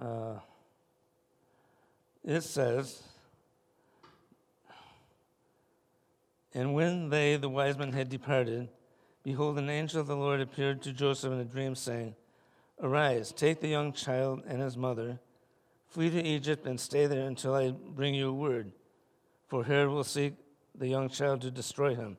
uh, 0.00 0.34
it 2.24 2.42
says, 2.42 3.02
And 6.54 6.72
when 6.72 7.08
they, 7.08 7.36
the 7.36 7.48
wise 7.48 7.76
men, 7.76 7.92
had 7.92 8.08
departed, 8.08 8.68
Behold, 9.24 9.58
an 9.58 9.70
angel 9.70 10.02
of 10.02 10.06
the 10.06 10.14
Lord 10.14 10.42
appeared 10.42 10.82
to 10.82 10.92
Joseph 10.92 11.32
in 11.32 11.40
a 11.40 11.44
dream, 11.44 11.74
saying, 11.74 12.14
Arise, 12.80 13.32
take 13.32 13.60
the 13.60 13.68
young 13.68 13.94
child 13.94 14.42
and 14.46 14.60
his 14.60 14.76
mother, 14.76 15.18
flee 15.88 16.10
to 16.10 16.22
Egypt, 16.22 16.66
and 16.66 16.78
stay 16.78 17.06
there 17.06 17.26
until 17.26 17.54
I 17.54 17.70
bring 17.70 18.14
you 18.14 18.34
word. 18.34 18.72
For 19.48 19.64
Herod 19.64 19.88
will 19.88 20.04
seek 20.04 20.34
the 20.74 20.88
young 20.88 21.08
child 21.08 21.40
to 21.40 21.50
destroy 21.50 21.94
him. 21.94 22.18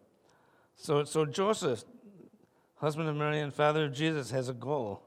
So, 0.78 1.04
so 1.04 1.26
Joseph, 1.26 1.84
husband 2.78 3.08
of 3.08 3.16
Mary 3.16 3.40
and 3.40 3.54
father 3.54 3.86
of 3.86 3.94
Jesus, 3.94 4.32
has 4.32 4.50
a 4.50 4.54
goal. 4.54 5.04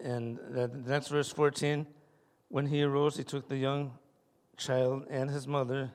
And 0.00 0.38
that, 0.50 0.84
that's 0.84 1.08
verse 1.08 1.32
14. 1.32 1.86
When 2.50 2.66
he 2.66 2.82
arose, 2.82 3.16
he 3.16 3.24
took 3.24 3.48
the 3.48 3.56
young 3.56 3.92
child 4.58 5.06
and 5.08 5.30
his 5.30 5.46
mother 5.46 5.92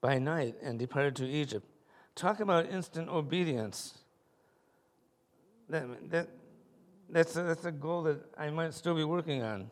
by 0.00 0.18
night 0.18 0.54
and 0.62 0.78
departed 0.78 1.16
to 1.16 1.26
Egypt 1.26 1.66
Talk 2.14 2.40
about 2.40 2.70
instant 2.70 3.08
obedience. 3.08 3.98
That, 5.68 6.10
that, 6.10 6.28
that's, 7.08 7.36
a, 7.36 7.42
that's 7.42 7.64
a 7.64 7.72
goal 7.72 8.02
that 8.04 8.20
I 8.38 8.50
might 8.50 8.74
still 8.74 8.94
be 8.94 9.04
working 9.04 9.42
on. 9.42 9.70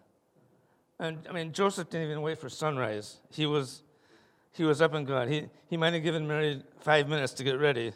And 0.99 1.19
I 1.29 1.33
mean, 1.33 1.53
Joseph 1.53 1.91
didn't 1.91 2.09
even 2.09 2.23
wait 2.23 2.39
for 2.39 2.49
sunrise. 2.49 3.19
He 3.31 3.47
was, 3.47 3.83
he 4.53 4.65
was 4.65 4.81
up 4.81 4.95
and 4.95 5.07
gone. 5.07 5.29
He, 5.29 5.47
he 5.69 5.77
might 5.77 5.93
have 5.93 6.03
given 6.03 6.27
Mary 6.27 6.63
five 6.81 7.09
minutes 7.09 7.33
to 7.35 7.45
get 7.45 7.59
ready, 7.59 7.93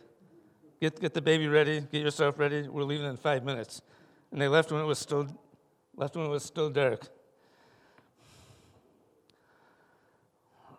get, 0.80 1.00
get 1.00 1.14
the 1.14 1.22
baby 1.22 1.48
ready, 1.48 1.80
get 1.80 2.02
yourself 2.02 2.38
ready. 2.38 2.68
We're 2.68 2.84
leaving 2.84 3.06
in 3.06 3.16
five 3.16 3.44
minutes. 3.44 3.82
And 4.30 4.40
they 4.40 4.48
left 4.48 4.72
when 4.72 4.80
it 4.80 4.86
was 4.86 4.98
still, 4.98 5.26
left 5.96 6.16
when 6.16 6.26
it 6.26 6.30
was 6.30 6.44
still 6.44 6.70
dark. 6.70 7.08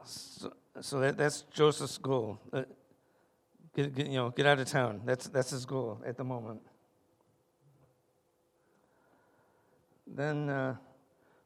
So, 0.03 0.53
so 0.81 0.99
that, 0.99 1.17
that's 1.17 1.41
Joseph's 1.53 1.97
goal. 1.97 2.39
Get, 3.77 3.95
get, 3.95 4.07
you 4.07 4.13
know, 4.13 4.29
get 4.31 4.45
out 4.45 4.59
of 4.59 4.67
town. 4.67 5.01
That's, 5.05 5.27
that's 5.27 5.51
his 5.51 5.65
goal 5.65 6.01
at 6.05 6.17
the 6.17 6.23
moment. 6.23 6.61
Then, 10.07 10.49
uh, 10.49 10.75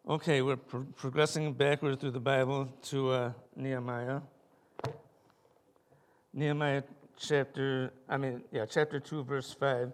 okay, 0.07 0.41
we're 0.41 0.55
pro- 0.55 0.87
progressing 0.95 1.53
backward 1.53 1.99
through 1.99 2.11
the 2.11 2.19
Bible 2.19 2.69
to 2.83 3.09
uh, 3.09 3.33
Nehemiah. 3.55 4.21
Nehemiah 6.33 6.83
chapter, 7.17 7.91
I 8.07 8.17
mean, 8.17 8.43
yeah, 8.51 8.65
chapter 8.65 8.99
2, 8.99 9.23
verse 9.25 9.53
5. 9.53 9.91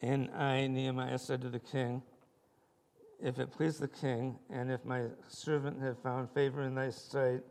And 0.00 0.30
I, 0.30 0.68
Nehemiah, 0.68 1.18
said 1.18 1.42
to 1.42 1.48
the 1.48 1.58
king, 1.58 2.02
If 3.20 3.40
it 3.40 3.50
please 3.50 3.78
the 3.78 3.88
king, 3.88 4.38
and 4.48 4.70
if 4.70 4.84
my 4.84 5.06
servant 5.26 5.80
have 5.82 5.98
found 5.98 6.30
favor 6.30 6.62
in 6.62 6.74
thy 6.74 6.90
sight, 6.90 7.42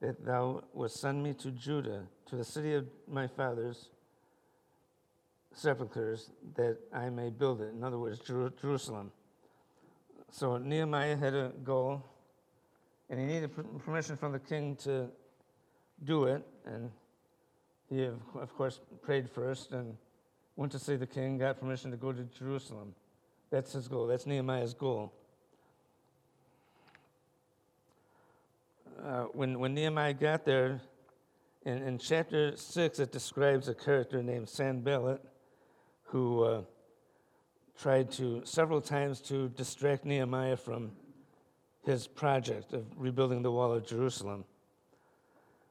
that 0.00 0.24
thou 0.24 0.64
wouldst 0.74 1.00
send 1.00 1.22
me 1.22 1.32
to 1.34 1.50
Judah, 1.50 2.04
to 2.26 2.36
the 2.36 2.44
city 2.44 2.74
of 2.74 2.86
my 3.08 3.26
fathers' 3.26 3.88
sepulchres, 5.54 6.30
that 6.56 6.76
I 6.92 7.08
may 7.08 7.30
build 7.30 7.62
it. 7.62 7.72
In 7.72 7.82
other 7.82 7.98
words, 7.98 8.18
Jer- 8.18 8.52
Jerusalem. 8.60 9.12
So 10.30 10.58
Nehemiah 10.58 11.16
had 11.16 11.34
a 11.34 11.52
goal, 11.64 12.02
and 13.08 13.18
he 13.18 13.26
needed 13.26 13.50
permission 13.84 14.16
from 14.16 14.32
the 14.32 14.38
king 14.38 14.76
to 14.76 15.08
do 16.04 16.24
it. 16.24 16.46
And 16.66 16.90
he, 17.88 18.04
of 18.04 18.20
of 18.38 18.54
course, 18.56 18.80
prayed 19.02 19.28
first 19.28 19.72
and 19.72 19.96
went 20.56 20.70
to 20.72 20.78
see 20.78 20.96
the 20.96 21.06
king, 21.06 21.38
got 21.38 21.58
permission 21.58 21.90
to 21.90 21.96
go 21.96 22.12
to 22.12 22.24
Jerusalem. 22.24 22.94
That's 23.50 23.72
his 23.72 23.88
goal. 23.88 24.06
That's 24.06 24.26
Nehemiah's 24.26 24.74
goal. 24.74 25.12
Uh, 29.02 29.24
when, 29.32 29.58
when 29.58 29.74
Nehemiah 29.74 30.14
got 30.14 30.44
there, 30.44 30.80
in, 31.64 31.82
in 31.82 31.98
chapter 31.98 32.56
6, 32.56 32.98
it 32.98 33.12
describes 33.12 33.68
a 33.68 33.74
character 33.74 34.22
named 34.22 34.48
Sanballat 34.48 35.22
who 36.04 36.44
uh, 36.44 36.62
tried 37.78 38.10
to, 38.12 38.42
several 38.44 38.80
times, 38.80 39.20
to 39.22 39.48
distract 39.50 40.04
Nehemiah 40.04 40.56
from 40.56 40.92
his 41.84 42.06
project 42.06 42.72
of 42.72 42.84
rebuilding 42.96 43.42
the 43.42 43.50
wall 43.50 43.72
of 43.72 43.86
Jerusalem. 43.86 44.44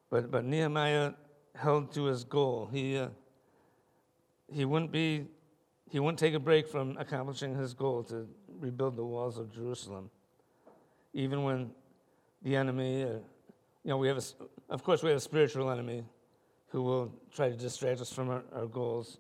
But, 0.09 0.31
but 0.31 0.43
Nehemiah 0.43 1.13
held 1.55 1.93
to 1.93 2.05
his 2.05 2.23
goal. 2.23 2.69
He, 2.71 2.97
uh, 2.97 3.09
he 4.51 4.65
wouldn't 4.65 4.91
be 4.91 5.27
he 5.89 5.99
wouldn't 5.99 6.19
take 6.19 6.35
a 6.35 6.39
break 6.39 6.67
from 6.67 6.95
accomplishing 6.97 7.55
his 7.55 7.73
goal 7.73 8.03
to 8.03 8.27
rebuild 8.59 8.95
the 8.95 9.03
walls 9.03 9.37
of 9.37 9.51
Jerusalem. 9.51 10.09
Even 11.13 11.43
when 11.43 11.71
the 12.43 12.55
enemy, 12.55 13.03
uh, 13.03 13.07
you 13.07 13.21
know, 13.85 13.97
we 13.97 14.07
have, 14.07 14.17
a, 14.17 14.23
of 14.71 14.83
course, 14.83 15.01
we 15.01 15.09
have 15.09 15.17
a 15.17 15.21
spiritual 15.21 15.71
enemy 15.71 16.03
who 16.67 16.83
will 16.83 17.11
try 17.33 17.49
to 17.49 17.55
distract 17.55 17.99
us 18.01 18.13
from 18.13 18.29
our, 18.29 18.43
our 18.53 18.67
goals. 18.67 19.17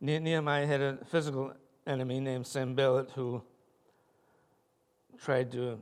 Ne- 0.00 0.18
Nehemiah 0.18 0.66
had 0.66 0.80
a 0.80 0.98
physical 1.10 1.52
enemy 1.86 2.18
named 2.18 2.46
Sanballat 2.46 3.10
who 3.14 3.42
tried 5.18 5.52
to 5.52 5.78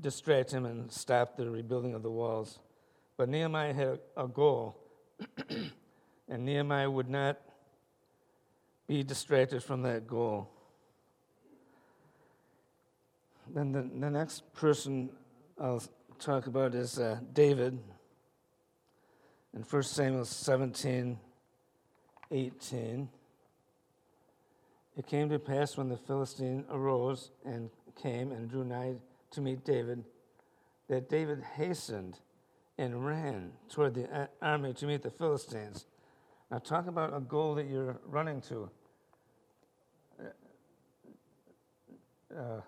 distract 0.00 0.50
him 0.50 0.64
and 0.64 0.90
stop 0.90 1.36
the 1.36 1.48
rebuilding 1.48 1.94
of 1.94 2.02
the 2.02 2.10
walls. 2.10 2.58
But 3.18 3.28
Nehemiah 3.28 3.74
had 3.74 4.00
a, 4.16 4.24
a 4.24 4.28
goal, 4.28 4.78
and 6.28 6.44
Nehemiah 6.44 6.90
would 6.90 7.10
not 7.10 7.38
be 8.92 9.02
distracted 9.02 9.62
from 9.62 9.80
that 9.80 10.06
goal. 10.06 10.50
Then 13.54 13.72
the, 13.72 13.80
the 13.80 14.10
next 14.10 14.52
person 14.52 15.08
I'll 15.58 15.82
talk 16.18 16.46
about 16.46 16.74
is 16.74 16.98
uh, 16.98 17.18
David. 17.32 17.78
In 19.54 19.62
1 19.62 19.82
Samuel 19.84 20.26
17, 20.26 21.18
18. 22.30 23.08
It 24.98 25.06
came 25.06 25.30
to 25.30 25.38
pass 25.38 25.78
when 25.78 25.88
the 25.88 25.96
Philistine 25.96 26.66
arose 26.70 27.30
and 27.46 27.70
came 28.02 28.30
and 28.30 28.50
drew 28.50 28.62
nigh 28.62 28.96
to 29.30 29.40
meet 29.40 29.64
David, 29.64 30.04
that 30.88 31.08
David 31.08 31.42
hastened 31.56 32.18
and 32.76 33.06
ran 33.06 33.52
toward 33.70 33.94
the 33.94 34.28
army 34.42 34.74
to 34.74 34.86
meet 34.86 35.00
the 35.00 35.10
Philistines. 35.10 35.86
Now, 36.50 36.58
talk 36.58 36.88
about 36.88 37.16
a 37.16 37.20
goal 37.20 37.54
that 37.54 37.70
you're 37.70 37.98
running 38.04 38.42
to. 38.42 38.68
Uh, 42.36 42.60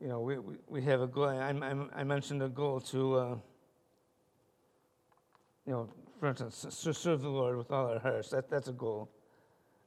you 0.00 0.08
know, 0.08 0.20
we, 0.20 0.38
we, 0.38 0.54
we 0.68 0.82
have 0.82 1.00
a 1.00 1.06
goal. 1.06 1.26
I, 1.26 1.50
I, 1.50 2.00
I 2.00 2.04
mentioned 2.04 2.42
a 2.42 2.48
goal 2.48 2.80
to, 2.80 3.14
uh, 3.16 3.34
you 5.66 5.72
know, 5.72 5.88
for 6.18 6.28
instance, 6.28 6.64
s- 6.64 6.96
serve 6.96 7.20
the 7.20 7.28
Lord 7.28 7.56
with 7.56 7.70
all 7.70 7.86
our 7.88 7.98
hearts. 7.98 8.30
That, 8.30 8.48
that's 8.48 8.68
a 8.68 8.72
goal. 8.72 9.10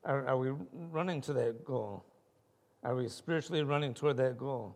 Are, 0.05 0.27
are 0.27 0.37
we 0.37 0.51
running 0.91 1.21
to 1.21 1.33
that 1.33 1.63
goal? 1.63 2.05
Are 2.83 2.95
we 2.95 3.07
spiritually 3.07 3.63
running 3.63 3.93
toward 3.93 4.17
that 4.17 4.37
goal? 4.37 4.75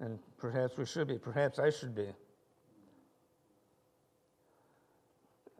And 0.00 0.18
perhaps 0.38 0.76
we 0.76 0.86
should 0.86 1.08
be. 1.08 1.18
Perhaps 1.18 1.58
I 1.58 1.70
should 1.70 1.94
be. 1.94 2.08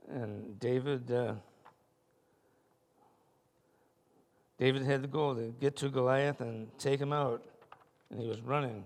And 0.09 0.59
David, 0.61 1.11
uh, 1.11 1.35
David 4.61 4.83
had 4.83 5.03
the 5.03 5.09
goal 5.09 5.35
to 5.35 5.55
get 5.59 5.75
to 5.77 5.89
Goliath 5.89 6.43
and 6.43 6.69
take 6.79 7.01
him 7.01 7.15
out, 7.15 7.43
and 8.11 8.21
he 8.21 8.29
was 8.29 8.43
running. 8.43 8.85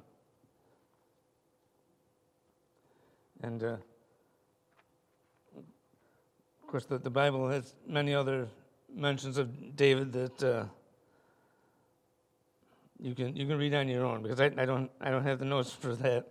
And 3.43 3.61
uh, 3.61 3.77
of 5.57 6.69
course, 6.69 6.85
the, 6.85 6.99
the 6.99 7.11
Bible 7.11 7.49
has 7.49 7.75
many 7.89 8.15
other 8.15 8.47
mentions 8.95 9.37
of 9.37 9.75
David 9.75 10.13
that 10.13 10.43
uh, 10.45 10.65
you 13.01 13.17
can 13.17 13.37
you 13.37 13.45
can 13.45 13.59
read 13.59 13.75
on 13.75 13.89
your 13.89 14.07
own 14.07 14.23
because 14.23 14.41
I, 14.41 14.53
I 14.57 14.65
don't 14.65 14.89
I 15.01 15.11
don't 15.11 15.25
have 15.25 15.41
the 15.41 15.45
notes 15.45 15.73
for 15.81 15.97
that. 15.97 16.29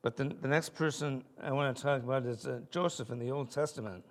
But 0.00 0.16
the, 0.16 0.24
the 0.24 0.48
next 0.48 0.74
person 0.74 1.22
I 1.42 1.52
want 1.52 1.76
to 1.76 1.82
talk 1.82 2.02
about 2.02 2.24
is 2.24 2.46
uh, 2.46 2.60
Joseph 2.70 3.10
in 3.10 3.18
the 3.18 3.30
Old 3.30 3.50
Testament. 3.50 4.02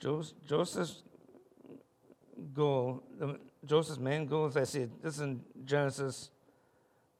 Joseph's 0.00 1.02
goal, 2.54 3.02
Joseph's 3.66 3.98
main 3.98 4.26
goal, 4.26 4.46
as 4.46 4.56
I 4.56 4.64
see 4.64 4.80
it, 4.80 5.02
this 5.02 5.16
is 5.16 5.20
in 5.20 5.42
Genesis 5.64 6.30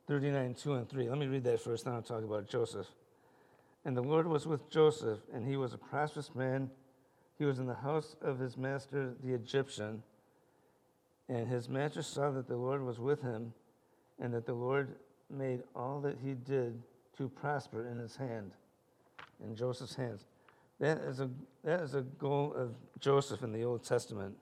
39, 0.09 0.55
2 0.55 0.75
and 0.75 0.89
3. 0.89 1.09
Let 1.09 1.19
me 1.19 1.27
read 1.27 1.45
that 1.45 1.61
first, 1.61 1.85
then 1.85 1.95
I'll 1.95 2.03
talk 2.03 2.25
about 2.25 2.49
Joseph. 2.49 2.87
And 3.85 3.97
the 3.97 4.03
Lord 4.03 4.27
was 4.27 4.47
with 4.47 4.69
Joseph, 4.71 5.19
and 5.33 5.47
he 5.47 5.57
was 5.57 5.75
a 5.75 5.79
prosperous 5.79 6.35
man. 6.35 6.71
He 7.39 7.45
was 7.45 7.59
in 7.59 7.67
the 7.67 7.75
house 7.75 8.17
of 8.23 8.39
his 8.39 8.57
master, 8.57 9.15
the 9.23 9.35
Egyptian. 9.35 10.03
And 11.29 11.49
his 11.49 11.69
master 11.69 12.03
saw 12.03 12.31
that 12.31 12.49
the 12.49 12.57
Lord 12.57 12.83
was 12.83 12.99
with 12.99 13.23
him, 13.23 13.53
and 14.19 14.35
that 14.35 14.47
the 14.47 14.55
Lord 14.55 14.97
made 15.31 15.63
all 15.77 16.01
that 16.01 16.19
he 16.23 16.33
did 16.33 16.83
to 17.19 17.29
prosper 17.29 17.87
in 17.87 17.99
his 17.99 18.17
hand, 18.17 18.53
in 19.45 19.55
Joseph's 19.55 19.95
hands. 19.95 20.25
That 20.81 20.99
is 20.99 21.21
a, 21.21 21.29
that 21.63 21.81
is 21.81 21.95
a 21.95 22.01
goal 22.01 22.55
of 22.57 22.75
Joseph 22.99 23.43
in 23.43 23.53
the 23.53 23.65
Old 23.65 23.85
Testament 23.85 24.35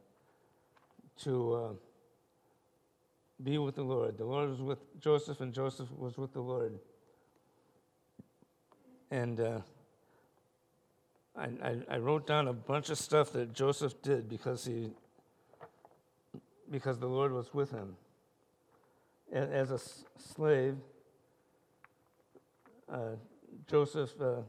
to 1.22 1.54
uh, 1.54 1.72
be 3.42 3.58
with 3.58 3.74
the 3.74 3.82
Lord. 3.82 4.16
The 4.16 4.24
Lord 4.24 4.48
was 4.48 4.62
with 4.62 4.78
Joseph, 5.00 5.40
and 5.40 5.52
Joseph 5.52 5.88
was 5.90 6.16
with 6.16 6.32
the 6.32 6.40
Lord. 6.40 6.78
And 9.10 9.40
uh, 9.40 9.60
I, 11.36 11.48
I, 11.62 11.76
I 11.90 11.98
wrote 11.98 12.26
down 12.26 12.46
a 12.46 12.52
bunch 12.52 12.90
of 12.90 12.98
stuff 12.98 13.32
that 13.32 13.52
Joseph 13.52 14.00
did 14.02 14.28
because 14.28 14.64
he 14.64 14.90
because 16.70 16.98
the 16.98 17.06
Lord 17.06 17.32
was 17.32 17.52
with 17.54 17.70
him. 17.70 17.96
As 19.32 19.70
a 19.70 19.78
slave, 20.18 20.76
uh, 22.92 23.12
Joseph, 23.66 24.10
uh, 24.20 24.42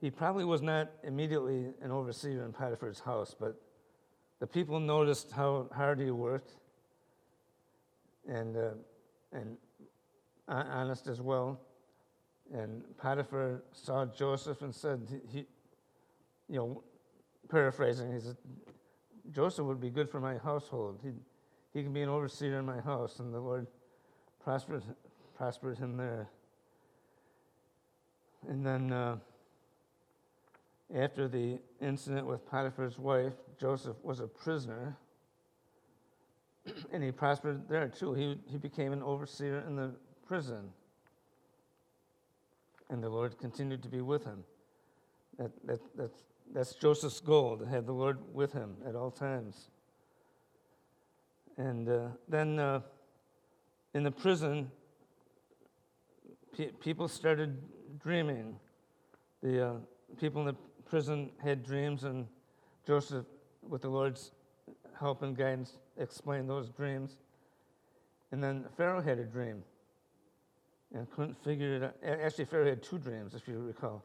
he 0.00 0.10
probably 0.10 0.44
was 0.44 0.62
not 0.62 0.90
immediately 1.02 1.66
an 1.82 1.90
overseer 1.90 2.44
in 2.44 2.52
Potiphar's 2.52 3.00
house, 3.00 3.34
but 3.38 3.60
the 4.38 4.46
people 4.46 4.80
noticed 4.80 5.30
how 5.30 5.68
hard 5.74 6.00
he 6.00 6.10
worked 6.10 6.54
and, 8.26 8.56
uh, 8.56 8.70
and 9.32 9.56
honest 10.48 11.06
as 11.06 11.20
well. 11.20 11.60
And 12.52 12.82
Potiphar 12.96 13.62
saw 13.72 14.06
Joseph 14.06 14.62
and 14.62 14.74
said, 14.74 15.06
he, 15.30 15.46
you 16.48 16.56
know, 16.56 16.82
paraphrasing, 17.48 18.12
he 18.12 18.20
said, 18.20 18.36
Joseph 19.30 19.66
would 19.66 19.80
be 19.80 19.90
good 19.90 20.10
for 20.10 20.18
my 20.18 20.38
household. 20.38 20.98
He, 21.02 21.10
he 21.72 21.84
can 21.84 21.92
be 21.92 22.02
an 22.02 22.08
overseer 22.08 22.58
in 22.58 22.64
my 22.64 22.80
house. 22.80 23.20
And 23.20 23.32
the 23.32 23.38
Lord 23.38 23.66
prospered, 24.42 24.82
prospered 25.36 25.78
him 25.78 25.96
there. 25.96 26.28
And 28.48 28.64
then 28.66 28.90
uh, 28.92 29.16
after 30.94 31.28
the 31.28 31.58
incident 31.80 32.26
with 32.26 32.44
Potiphar's 32.46 32.98
wife, 32.98 33.34
Joseph 33.58 33.96
was 34.02 34.20
a 34.20 34.26
prisoner, 34.26 34.96
and 36.92 37.02
he 37.02 37.12
prospered 37.12 37.68
there 37.68 37.88
too. 37.88 38.14
He, 38.14 38.36
he 38.46 38.58
became 38.58 38.92
an 38.92 39.02
overseer 39.02 39.64
in 39.66 39.76
the 39.76 39.92
prison, 40.26 40.70
and 42.88 43.02
the 43.02 43.08
Lord 43.08 43.38
continued 43.38 43.82
to 43.82 43.88
be 43.88 44.00
with 44.00 44.24
him. 44.24 44.44
That, 45.38 45.50
that, 45.66 45.80
that's, 45.96 46.24
that's 46.52 46.74
Joseph's 46.74 47.20
goal, 47.20 47.56
to 47.56 47.64
have 47.66 47.86
the 47.86 47.92
Lord 47.92 48.18
with 48.32 48.52
him 48.52 48.76
at 48.86 48.94
all 48.94 49.10
times. 49.10 49.70
And 51.56 51.88
uh, 51.88 52.08
then 52.28 52.58
uh, 52.58 52.80
in 53.94 54.02
the 54.02 54.10
prison, 54.10 54.70
pe- 56.56 56.72
people 56.72 57.06
started 57.08 57.62
dreaming. 58.02 58.56
The 59.42 59.66
uh, 59.66 59.72
people 60.18 60.40
in 60.42 60.46
the 60.48 60.56
prison 60.90 61.30
had 61.42 61.64
dreams, 61.64 62.04
and 62.04 62.26
Joseph, 62.86 63.24
with 63.66 63.82
the 63.82 63.88
Lord's 63.88 64.32
help 64.98 65.22
and 65.22 65.36
guidance, 65.36 65.78
explained 65.96 66.50
those 66.50 66.68
dreams. 66.68 67.16
And 68.32 68.42
then 68.42 68.66
Pharaoh 68.76 69.00
had 69.00 69.18
a 69.18 69.24
dream 69.24 69.62
and 70.92 71.08
couldn't 71.12 71.42
figure 71.42 71.76
it 71.76 71.82
out. 71.84 71.94
Actually, 72.04 72.44
Pharaoh 72.46 72.68
had 72.68 72.82
two 72.82 72.98
dreams, 72.98 73.34
if 73.34 73.46
you 73.46 73.60
recall. 73.60 74.02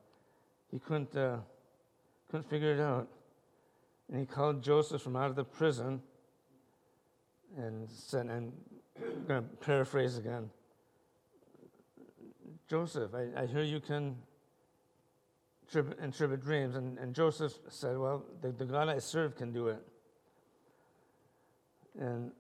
He 0.71 0.79
couldn't, 0.79 1.15
uh, 1.15 1.37
couldn't 2.29 2.47
figure 2.49 2.73
it 2.73 2.79
out. 2.79 3.07
And 4.09 4.19
he 4.19 4.25
called 4.25 4.61
Joseph 4.61 5.01
from 5.01 5.15
out 5.15 5.31
of 5.31 5.35
the 5.35 5.43
prison 5.43 6.01
and 7.57 7.89
said, 7.89 8.27
and 8.27 8.53
I'm 8.97 9.25
going 9.27 9.43
to 9.43 9.49
paraphrase 9.65 10.17
again 10.17 10.49
Joseph, 12.67 13.11
I, 13.13 13.43
I 13.43 13.45
hear 13.45 13.61
you 13.61 13.79
can 13.79 14.15
interpret 15.73 16.41
dreams. 16.41 16.75
And, 16.75 16.97
and 16.97 17.13
Joseph 17.13 17.53
said, 17.69 17.97
Well, 17.97 18.25
the, 18.41 18.51
the 18.51 18.65
God 18.65 18.89
I 18.89 18.99
serve 18.99 19.35
can 19.35 19.51
do 19.51 19.67
it. 19.67 19.81
And 21.99 22.31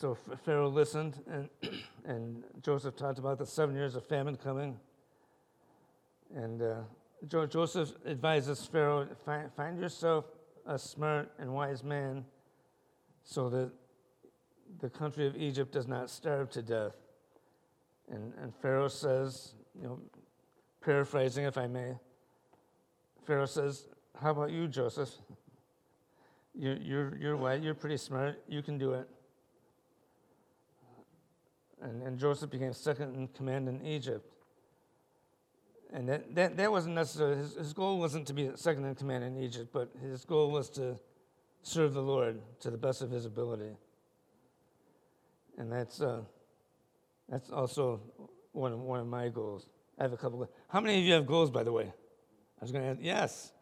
so 0.00 0.16
Pharaoh 0.44 0.68
listened, 0.68 1.22
and, 1.30 1.48
and 2.04 2.44
Joseph 2.62 2.96
talked 2.96 3.18
about 3.18 3.38
the 3.38 3.46
seven 3.46 3.74
years 3.74 3.94
of 3.94 4.06
famine 4.06 4.36
coming. 4.36 4.78
And 6.34 6.62
uh, 6.62 6.74
jo- 7.26 7.46
Joseph 7.46 7.92
advises 8.06 8.64
Pharaoh 8.66 9.08
find, 9.24 9.52
find 9.54 9.78
yourself 9.80 10.26
a 10.66 10.78
smart 10.78 11.32
and 11.38 11.52
wise 11.52 11.82
man 11.82 12.24
so 13.24 13.48
that 13.48 13.70
the 14.80 14.88
country 14.88 15.26
of 15.26 15.36
Egypt 15.36 15.72
does 15.72 15.88
not 15.88 16.10
starve 16.10 16.50
to 16.50 16.62
death. 16.62 16.92
And, 18.10 18.32
and 18.40 18.54
Pharaoh 18.62 18.88
says, 18.88 19.54
you 19.74 19.86
know, 19.86 19.98
paraphrasing 20.88 21.44
if 21.44 21.58
I 21.58 21.66
may, 21.66 21.92
Pharaoh 23.26 23.44
says, 23.44 23.84
How 24.18 24.30
about 24.30 24.50
you, 24.50 24.66
Joseph? 24.66 25.10
You're, 26.54 26.78
you're, 26.78 27.18
you're 27.18 27.36
white, 27.36 27.62
you're 27.62 27.74
pretty 27.74 27.98
smart, 27.98 28.42
you 28.48 28.62
can 28.62 28.78
do 28.78 28.94
it. 28.94 29.06
And, 31.82 32.02
and 32.02 32.18
Joseph 32.18 32.48
became 32.48 32.72
second 32.72 33.14
in 33.14 33.28
command 33.28 33.68
in 33.68 33.84
Egypt. 33.84 34.32
And 35.92 36.08
that, 36.08 36.34
that, 36.34 36.56
that 36.56 36.72
wasn't 36.72 36.94
necessarily, 36.94 37.36
his, 37.36 37.52
his 37.52 37.72
goal 37.74 37.98
wasn't 37.98 38.26
to 38.28 38.32
be 38.32 38.50
second 38.54 38.86
in 38.86 38.94
command 38.94 39.24
in 39.24 39.36
Egypt, 39.36 39.68
but 39.74 39.90
his 40.00 40.24
goal 40.24 40.50
was 40.50 40.70
to 40.70 40.98
serve 41.62 41.92
the 41.92 42.02
Lord 42.02 42.40
to 42.60 42.70
the 42.70 42.78
best 42.78 43.02
of 43.02 43.10
his 43.10 43.26
ability. 43.26 43.76
And 45.58 45.70
that's, 45.70 46.00
uh, 46.00 46.22
that's 47.28 47.50
also 47.50 48.00
one 48.52 48.72
of, 48.72 48.80
one 48.80 49.00
of 49.00 49.06
my 49.06 49.28
goals. 49.28 49.66
I 49.98 50.02
have 50.02 50.12
a 50.12 50.16
couple 50.16 50.48
how 50.68 50.80
many 50.80 50.98
of 51.00 51.04
you 51.04 51.12
have 51.14 51.26
goals, 51.26 51.50
by 51.50 51.64
the 51.64 51.72
way? 51.72 51.92
I 52.60 52.64
was 52.64 52.72
going 52.72 52.84
to 52.84 52.90
ask, 52.90 53.00
yes. 53.02 53.52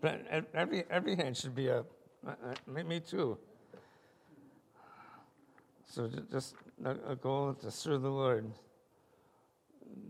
But 0.00 0.46
every, 0.54 0.84
every 0.90 1.16
hand 1.16 1.36
should 1.36 1.54
be 1.54 1.70
up. 1.70 1.86
Uh, 2.26 2.32
uh, 2.50 2.84
me 2.84 3.00
too. 3.00 3.38
So 5.86 6.10
just 6.30 6.54
a 6.84 7.16
goal 7.16 7.54
to 7.54 7.70
serve 7.70 8.02
the 8.02 8.10
Lord. 8.10 8.50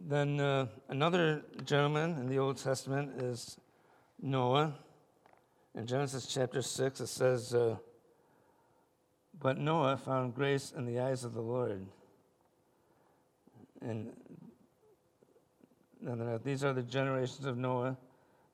Then 0.09 0.41
uh, 0.41 0.67
another 0.89 1.43
gentleman 1.65 2.17
in 2.19 2.27
the 2.27 2.39
Old 2.39 2.57
Testament 2.57 3.23
is 3.23 3.59
Noah. 4.21 4.75
In 5.75 5.87
Genesis 5.87 6.27
chapter 6.27 6.63
6, 6.63 7.01
it 7.01 7.07
says, 7.07 7.55
uh, 7.55 7.77
But 9.39 9.59
Noah 9.59 9.97
found 9.97 10.35
grace 10.35 10.73
in 10.77 10.87
the 10.87 10.99
eyes 10.99 11.23
of 11.23 11.35
the 11.35 11.43
Lord. 11.43 11.87
And 13.81 14.13
these 16.45 16.63
are 16.63 16.73
the 16.73 16.83
generations 16.83 17.47
of 17.47 17.57
Noah. 17.57 17.97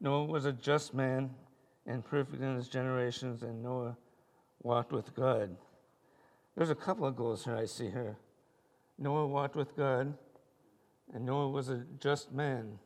Noah 0.00 0.24
was 0.24 0.46
a 0.46 0.52
just 0.52 0.94
man 0.94 1.30
and 1.86 2.04
perfect 2.04 2.42
in 2.42 2.56
his 2.56 2.68
generations, 2.68 3.42
and 3.42 3.62
Noah 3.62 3.96
walked 4.62 4.92
with 4.92 5.14
God. 5.14 5.54
There's 6.56 6.70
a 6.70 6.74
couple 6.74 7.06
of 7.06 7.16
goals 7.16 7.44
here 7.44 7.56
I 7.56 7.66
see 7.66 7.90
here. 7.90 8.16
Noah 8.98 9.26
walked 9.26 9.56
with 9.56 9.76
God, 9.76 10.14
and 11.12 11.26
Noah 11.26 11.48
was 11.50 11.68
a 11.68 11.84
just 12.00 12.32
man, 12.32 12.78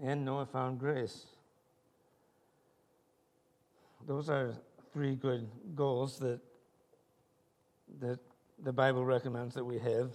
and 0.00 0.24
Noah 0.24 0.46
found 0.46 0.78
grace. 0.78 1.26
Those 4.06 4.28
are 4.28 4.54
three 4.92 5.14
good 5.14 5.48
goals 5.74 6.18
that, 6.18 6.40
that 8.00 8.18
the 8.62 8.72
Bible 8.72 9.04
recommends 9.04 9.54
that 9.54 9.64
we 9.64 9.78
have. 9.78 10.12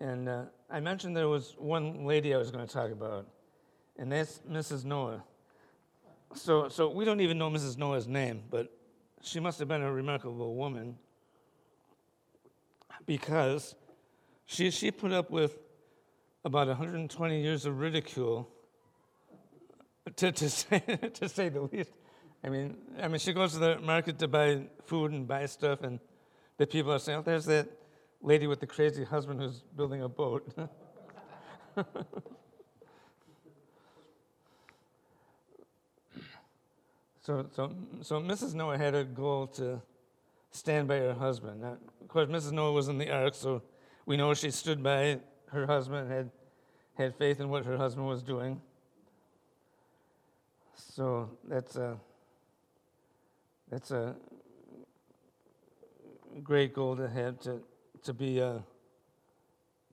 And 0.00 0.28
uh, 0.28 0.44
I 0.70 0.80
mentioned 0.80 1.14
there 1.14 1.28
was 1.28 1.54
one 1.58 2.06
lady 2.06 2.34
I 2.34 2.38
was 2.38 2.50
going 2.50 2.66
to 2.66 2.72
talk 2.72 2.90
about, 2.90 3.26
and 3.98 4.10
that's 4.10 4.40
Mrs. 4.50 4.84
Noah. 4.84 5.22
So, 6.34 6.68
so 6.68 6.88
we 6.88 7.04
don't 7.04 7.20
even 7.20 7.36
know 7.36 7.50
Mrs. 7.50 7.76
Noah's 7.76 8.06
name, 8.06 8.42
but 8.50 8.72
she 9.20 9.40
must 9.40 9.58
have 9.58 9.68
been 9.68 9.82
a 9.82 9.92
remarkable 9.92 10.54
woman 10.54 10.96
because 13.04 13.74
she, 14.46 14.70
she 14.70 14.90
put 14.90 15.12
up 15.12 15.30
with 15.30 15.58
about 16.44 16.68
120 16.68 17.42
years 17.42 17.66
of 17.66 17.78
ridicule, 17.78 18.48
to, 20.16 20.32
to, 20.32 20.48
say, 20.48 20.78
to 21.14 21.28
say 21.28 21.50
the 21.50 21.60
least. 21.60 21.90
I 22.42 22.48
mean, 22.48 22.78
I 23.02 23.08
mean, 23.08 23.18
she 23.18 23.34
goes 23.34 23.52
to 23.52 23.58
the 23.58 23.78
market 23.80 24.18
to 24.20 24.28
buy 24.28 24.62
food 24.84 25.12
and 25.12 25.28
buy 25.28 25.44
stuff, 25.44 25.82
and 25.82 26.00
the 26.56 26.66
people 26.66 26.92
are 26.92 26.98
saying, 26.98 27.18
oh, 27.18 27.22
there's 27.22 27.44
that 27.46 27.68
lady 28.22 28.46
with 28.46 28.60
the 28.60 28.66
crazy 28.66 29.04
husband 29.04 29.40
who's 29.40 29.62
building 29.76 30.02
a 30.02 30.08
boat. 30.08 30.52
so, 37.22 37.46
so, 37.54 37.74
so 38.02 38.20
Mrs. 38.20 38.54
Noah 38.54 38.76
had 38.78 38.94
a 38.94 39.04
goal 39.04 39.46
to 39.48 39.80
stand 40.50 40.88
by 40.88 40.98
her 40.98 41.14
husband. 41.14 41.62
Now, 41.62 41.78
of 42.00 42.08
course, 42.08 42.28
Mrs. 42.28 42.52
Noah 42.52 42.72
was 42.72 42.88
in 42.88 42.98
the 42.98 43.10
ark, 43.10 43.34
so 43.34 43.62
we 44.04 44.16
know 44.16 44.34
she 44.34 44.50
stood 44.50 44.82
by 44.82 45.20
her 45.46 45.66
husband 45.66 46.08
and 46.08 46.12
had, 46.12 46.30
had 46.94 47.14
faith 47.16 47.40
in 47.40 47.48
what 47.48 47.64
her 47.64 47.76
husband 47.76 48.06
was 48.06 48.22
doing. 48.22 48.60
So 50.74 51.30
that's 51.48 51.76
a, 51.76 51.98
that's 53.70 53.90
a 53.90 54.16
great 56.42 56.74
goal 56.74 56.96
to 56.96 57.08
have 57.08 57.38
to 57.40 57.60
to 58.04 58.12
be 58.12 58.40
uh, 58.40 58.58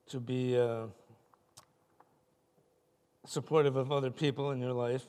to 0.10 0.20
be 0.20 0.58
uh, 0.58 0.88
supportive 3.26 3.76
of 3.76 3.92
other 3.92 4.10
people 4.10 4.52
in 4.52 4.60
your 4.60 4.74
life 4.74 5.06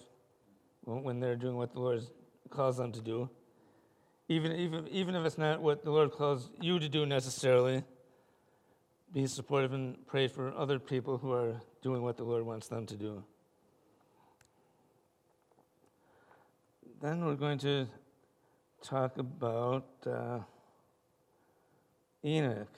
when 0.85 1.21
they're 1.21 1.37
doing 1.37 1.57
what 1.57 1.73
the 1.73 1.81
Lord 1.81 2.03
calls 2.51 2.79
them 2.79 2.93
to 2.93 3.01
do. 3.01 3.31
Even, 4.29 4.53
even, 4.53 4.89
even 4.89 5.15
if 5.15 5.25
it's 5.25 5.39
not 5.39 5.63
what 5.63 5.85
the 5.85 5.91
Lord 5.91 6.13
calls 6.13 6.51
you 6.61 6.79
to 6.79 6.89
do 6.89 7.07
necessarily, 7.07 7.83
be 9.13 9.27
supportive 9.27 9.73
and 9.73 10.07
pray 10.07 10.29
for 10.29 10.55
other 10.55 10.79
people 10.79 11.17
who 11.17 11.33
are 11.33 11.61
doing 11.83 12.03
what 12.03 12.17
the 12.17 12.25
Lord 12.25 12.45
wants 12.45 12.69
them 12.69 12.85
to 12.87 12.97
do. 12.97 13.25
Then 17.01 17.25
we're 17.25 17.37
going 17.37 17.59
to 17.59 17.87
talk 18.83 19.17
about 19.19 19.87
uh, 20.07 20.41
Enoch 22.25 22.69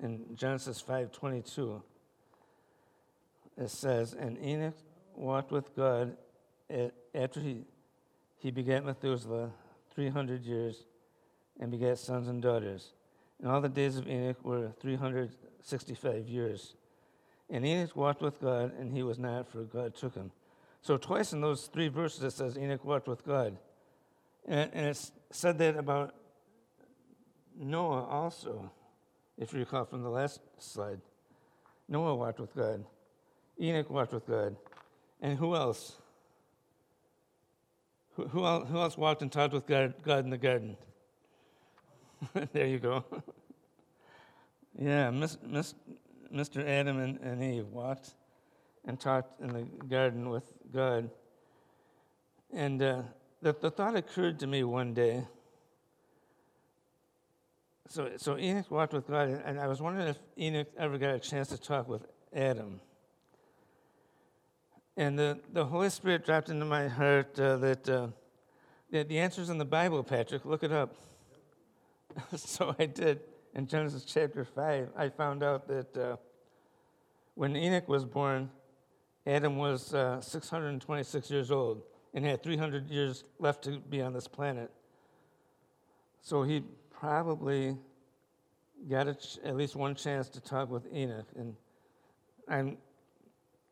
in 0.00 0.34
Genesis 0.34 0.82
5:22 0.82 1.82
it 3.56 3.70
says 3.70 4.14
and 4.14 4.38
Enoch 4.38 4.76
walked 5.14 5.50
with 5.50 5.74
God 5.74 6.16
after 7.14 7.40
he 7.40 7.64
he 8.38 8.50
begat 8.50 8.84
Methuselah 8.84 9.50
300 9.94 10.44
years 10.44 10.84
and 11.58 11.70
begat 11.70 11.98
sons 11.98 12.28
and 12.28 12.40
daughters. 12.40 12.92
And 13.40 13.50
all 13.50 13.60
the 13.60 13.68
days 13.68 13.96
of 13.96 14.08
Enoch 14.08 14.44
were 14.44 14.72
365 14.80 16.28
years. 16.28 16.74
And 17.50 17.66
Enoch 17.66 17.96
walked 17.96 18.22
with 18.22 18.40
God 18.40 18.72
and 18.78 18.92
he 18.92 19.02
was 19.02 19.18
not 19.18 19.48
for 19.48 19.62
God 19.64 19.96
took 19.96 20.14
him. 20.14 20.30
So 20.82 20.96
twice 20.96 21.32
in 21.32 21.40
those 21.40 21.66
three 21.66 21.88
verses 21.88 22.22
it 22.22 22.32
says 22.32 22.56
Enoch 22.56 22.84
walked 22.84 23.08
with 23.08 23.24
God. 23.26 23.58
And, 24.46 24.70
and 24.72 24.86
it's 24.86 25.10
said 25.30 25.58
that 25.58 25.76
about 25.76 26.14
Noah 27.58 28.04
also, 28.04 28.70
if 29.38 29.52
you 29.52 29.60
recall 29.60 29.84
from 29.84 30.02
the 30.02 30.10
last 30.10 30.40
slide, 30.58 31.00
Noah 31.88 32.14
walked 32.16 32.40
with 32.40 32.54
God. 32.54 32.84
Enoch 33.60 33.88
walked 33.88 34.12
with 34.12 34.26
God. 34.26 34.56
And 35.20 35.38
who 35.38 35.54
else? 35.54 35.96
Who, 38.14 38.26
who, 38.28 38.64
who 38.64 38.78
else 38.78 38.96
walked 38.96 39.22
and 39.22 39.30
talked 39.30 39.54
with 39.54 39.66
God, 39.66 39.94
God 40.02 40.24
in 40.24 40.30
the 40.30 40.38
garden? 40.38 40.76
there 42.52 42.66
you 42.66 42.78
go. 42.78 43.04
yeah, 44.78 45.10
Miss, 45.10 45.38
Miss, 45.44 45.74
Mr. 46.34 46.66
Adam 46.66 46.98
and, 46.98 47.18
and 47.20 47.42
Eve 47.42 47.68
walked 47.68 48.14
and 48.84 48.98
talked 48.98 49.40
in 49.40 49.52
the 49.52 49.62
garden 49.86 50.30
with 50.30 50.44
God. 50.72 51.10
And 52.52 52.82
uh, 52.82 53.02
the, 53.42 53.54
the 53.60 53.70
thought 53.70 53.96
occurred 53.96 54.40
to 54.40 54.46
me 54.46 54.64
one 54.64 54.94
day. 54.94 55.26
So, 57.90 58.10
so 58.18 58.36
Enoch 58.36 58.70
walked 58.70 58.92
with 58.92 59.08
God, 59.08 59.28
and 59.28 59.58
I 59.58 59.66
was 59.66 59.80
wondering 59.80 60.08
if 60.08 60.18
Enoch 60.38 60.68
ever 60.76 60.98
got 60.98 61.14
a 61.14 61.18
chance 61.18 61.48
to 61.48 61.58
talk 61.58 61.88
with 61.88 62.06
Adam. 62.36 62.80
And 64.98 65.18
the, 65.18 65.38
the 65.54 65.64
Holy 65.64 65.88
Spirit 65.88 66.26
dropped 66.26 66.50
into 66.50 66.66
my 66.66 66.86
heart 66.86 67.40
uh, 67.40 67.56
that, 67.56 67.88
uh, 67.88 68.08
that 68.90 69.08
the 69.08 69.18
answer's 69.18 69.48
in 69.48 69.56
the 69.56 69.64
Bible, 69.64 70.04
Patrick. 70.04 70.44
Look 70.44 70.64
it 70.64 70.72
up. 70.72 70.94
so 72.36 72.76
I 72.78 72.84
did. 72.84 73.20
In 73.54 73.66
Genesis 73.66 74.04
chapter 74.04 74.44
5, 74.44 74.90
I 74.94 75.08
found 75.08 75.42
out 75.42 75.66
that 75.68 75.96
uh, 75.96 76.16
when 77.36 77.56
Enoch 77.56 77.88
was 77.88 78.04
born, 78.04 78.50
Adam 79.26 79.56
was 79.56 79.94
uh, 79.94 80.20
626 80.20 81.30
years 81.30 81.50
old 81.50 81.82
and 82.12 82.22
had 82.26 82.42
300 82.42 82.90
years 82.90 83.24
left 83.38 83.64
to 83.64 83.78
be 83.78 84.02
on 84.02 84.12
this 84.12 84.28
planet. 84.28 84.70
So 86.20 86.42
he 86.42 86.64
probably 86.98 87.76
got 88.88 89.06
ch- 89.20 89.38
at 89.44 89.56
least 89.56 89.76
one 89.76 89.94
chance 89.94 90.28
to 90.30 90.40
talk 90.40 90.70
with 90.70 90.86
Enoch. 90.92 91.26
And 91.36 91.54
I'm, 92.48 92.76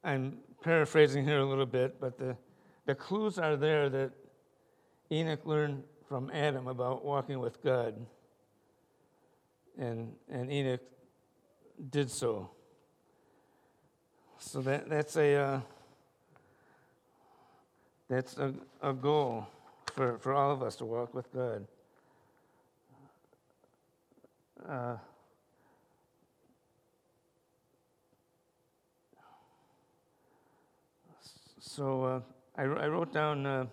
I'm 0.05 0.39
paraphrasing 0.63 1.25
here 1.25 1.39
a 1.39 1.45
little 1.45 1.67
bit, 1.67 2.01
but 2.01 2.19
the, 2.19 2.37
the 2.87 2.95
clues 2.95 3.39
are 3.39 3.57
there 3.57 3.89
that 3.89 4.13
Enoch 5.11 5.45
learned 5.45 5.83
from 6.09 6.31
Adam 6.33 6.69
about 6.69 7.05
walking 7.05 7.41
with 7.41 7.63
God. 7.63 7.95
And, 9.79 10.13
and 10.31 10.51
Enoch 10.51 10.81
did 11.91 12.11
so. 12.11 12.51
So 14.39 14.61
that, 14.63 14.89
that's 14.89 15.17
a, 15.17 15.35
uh, 15.35 15.61
that's 18.09 18.37
a, 18.39 18.55
a 18.83 18.93
goal 18.93 19.47
for, 19.95 20.19
for 20.19 20.33
all 20.33 20.53
of 20.53 20.63
us 20.63 20.77
to 20.77 20.85
walk 20.85 21.15
with 21.15 21.33
God. 21.33 21.67
Uh, 24.65 24.97
so 31.61 32.05
uh, 32.05 32.21
I, 32.57 32.63
I 32.63 32.89
wrote 32.89 33.13
down, 33.13 33.47
uh, 33.47 33.67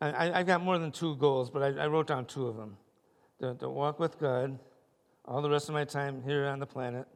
I, 0.00 0.40
I 0.40 0.42
got 0.42 0.62
more 0.62 0.78
than 0.78 0.92
two 0.92 1.16
goals, 1.16 1.50
but 1.50 1.62
I, 1.62 1.84
I 1.84 1.86
wrote 1.86 2.06
down 2.06 2.26
two 2.26 2.46
of 2.46 2.56
them. 2.56 2.76
To, 3.40 3.54
to 3.54 3.68
walk 3.68 4.00
with 4.00 4.18
God 4.18 4.58
all 5.24 5.42
the 5.42 5.50
rest 5.50 5.68
of 5.68 5.74
my 5.74 5.84
time 5.84 6.22
here 6.24 6.46
on 6.46 6.58
the 6.58 6.66
planet, 6.66 7.06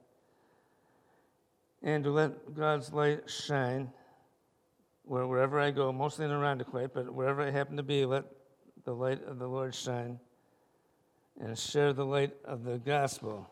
and 1.83 2.05
to 2.05 2.11
let 2.11 2.55
God's 2.55 2.93
light 2.93 3.29
shine 3.29 3.91
where, 5.05 5.27
wherever 5.27 5.59
I 5.59 5.71
go, 5.71 5.93
mostly 5.93 6.25
in 6.25 6.31
Irondequoit, 6.31 6.93
but 6.95 7.13
wherever 7.13 7.43
I 7.43 7.51
happen 7.51 7.77
to 7.77 7.83
be, 7.83 8.05
let 8.05 8.25
the 8.85 8.93
light 8.93 9.23
of 9.25 9.39
the 9.39 9.49
Lord 9.49 9.75
shine 9.75 10.21
and 11.41 11.59
share 11.59 11.93
the 11.93 12.05
light 12.05 12.35
of 12.45 12.65
the 12.65 12.79
gospel. 12.79 13.49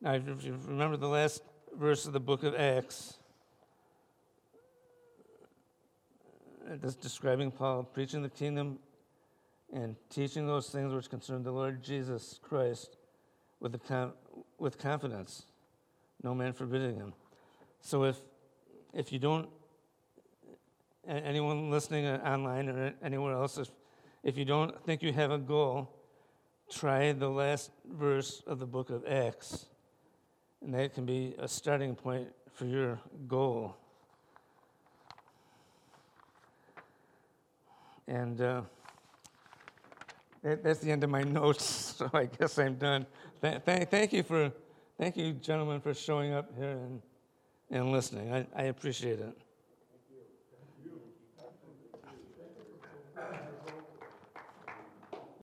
Now, 0.00 0.14
if 0.14 0.44
you 0.44 0.58
remember 0.66 0.96
the 0.96 1.08
last 1.08 1.42
verse 1.76 2.06
of 2.06 2.12
the 2.12 2.20
book 2.20 2.42
of 2.42 2.54
Acts, 2.54 3.18
it's 6.70 6.94
describing 6.94 7.50
Paul 7.50 7.82
preaching 7.82 8.22
the 8.22 8.28
kingdom 8.28 8.78
and 9.72 9.96
teaching 10.08 10.46
those 10.46 10.68
things 10.68 10.92
which 10.92 11.08
concern 11.10 11.42
the 11.42 11.52
Lord 11.52 11.82
Jesus 11.82 12.38
Christ 12.42 12.96
with, 13.60 13.78
con- 13.86 14.12
with 14.58 14.78
confidence, 14.78 15.44
no 16.22 16.34
man 16.34 16.52
forbidding 16.52 16.96
him. 16.96 17.12
So 17.80 18.04
if, 18.04 18.16
if 18.92 19.12
you 19.12 19.18
don't, 19.18 19.48
anyone 21.06 21.70
listening 21.70 22.06
uh, 22.06 22.20
online 22.24 22.68
or 22.68 22.94
anywhere 23.02 23.34
else, 23.34 23.58
if, 23.58 23.70
if 24.22 24.36
you 24.36 24.44
don't 24.44 24.82
think 24.84 25.02
you 25.02 25.12
have 25.12 25.30
a 25.30 25.38
goal, 25.38 25.90
try 26.70 27.12
the 27.12 27.28
last 27.28 27.70
verse 27.92 28.42
of 28.46 28.58
the 28.58 28.66
book 28.66 28.90
of 28.90 29.04
Acts. 29.06 29.66
And 30.62 30.74
that 30.74 30.94
can 30.94 31.04
be 31.04 31.34
a 31.38 31.48
starting 31.48 31.94
point 31.94 32.28
for 32.52 32.66
your 32.66 33.00
goal. 33.26 33.76
And 38.06 38.40
uh, 38.40 38.62
that, 40.42 40.62
that's 40.62 40.80
the 40.80 40.90
end 40.90 41.04
of 41.04 41.10
my 41.10 41.22
notes, 41.40 41.64
so 41.98 42.10
I 42.12 42.26
guess 42.26 42.58
I'm 42.58 42.74
done. 42.74 43.06
Th- 43.40 43.64
th- 43.64 43.88
thank 43.88 44.12
you 44.12 44.22
for, 44.22 44.52
thank 44.98 45.16
you, 45.16 45.32
gentlemen, 45.32 45.80
for 45.80 45.94
showing 45.94 46.32
up 46.32 46.50
here 46.56 46.70
and, 46.70 47.02
and 47.70 47.92
listening. 47.92 48.32
I, 48.32 48.46
I 48.54 48.62
appreciate 48.64 49.20
it. 49.20 49.36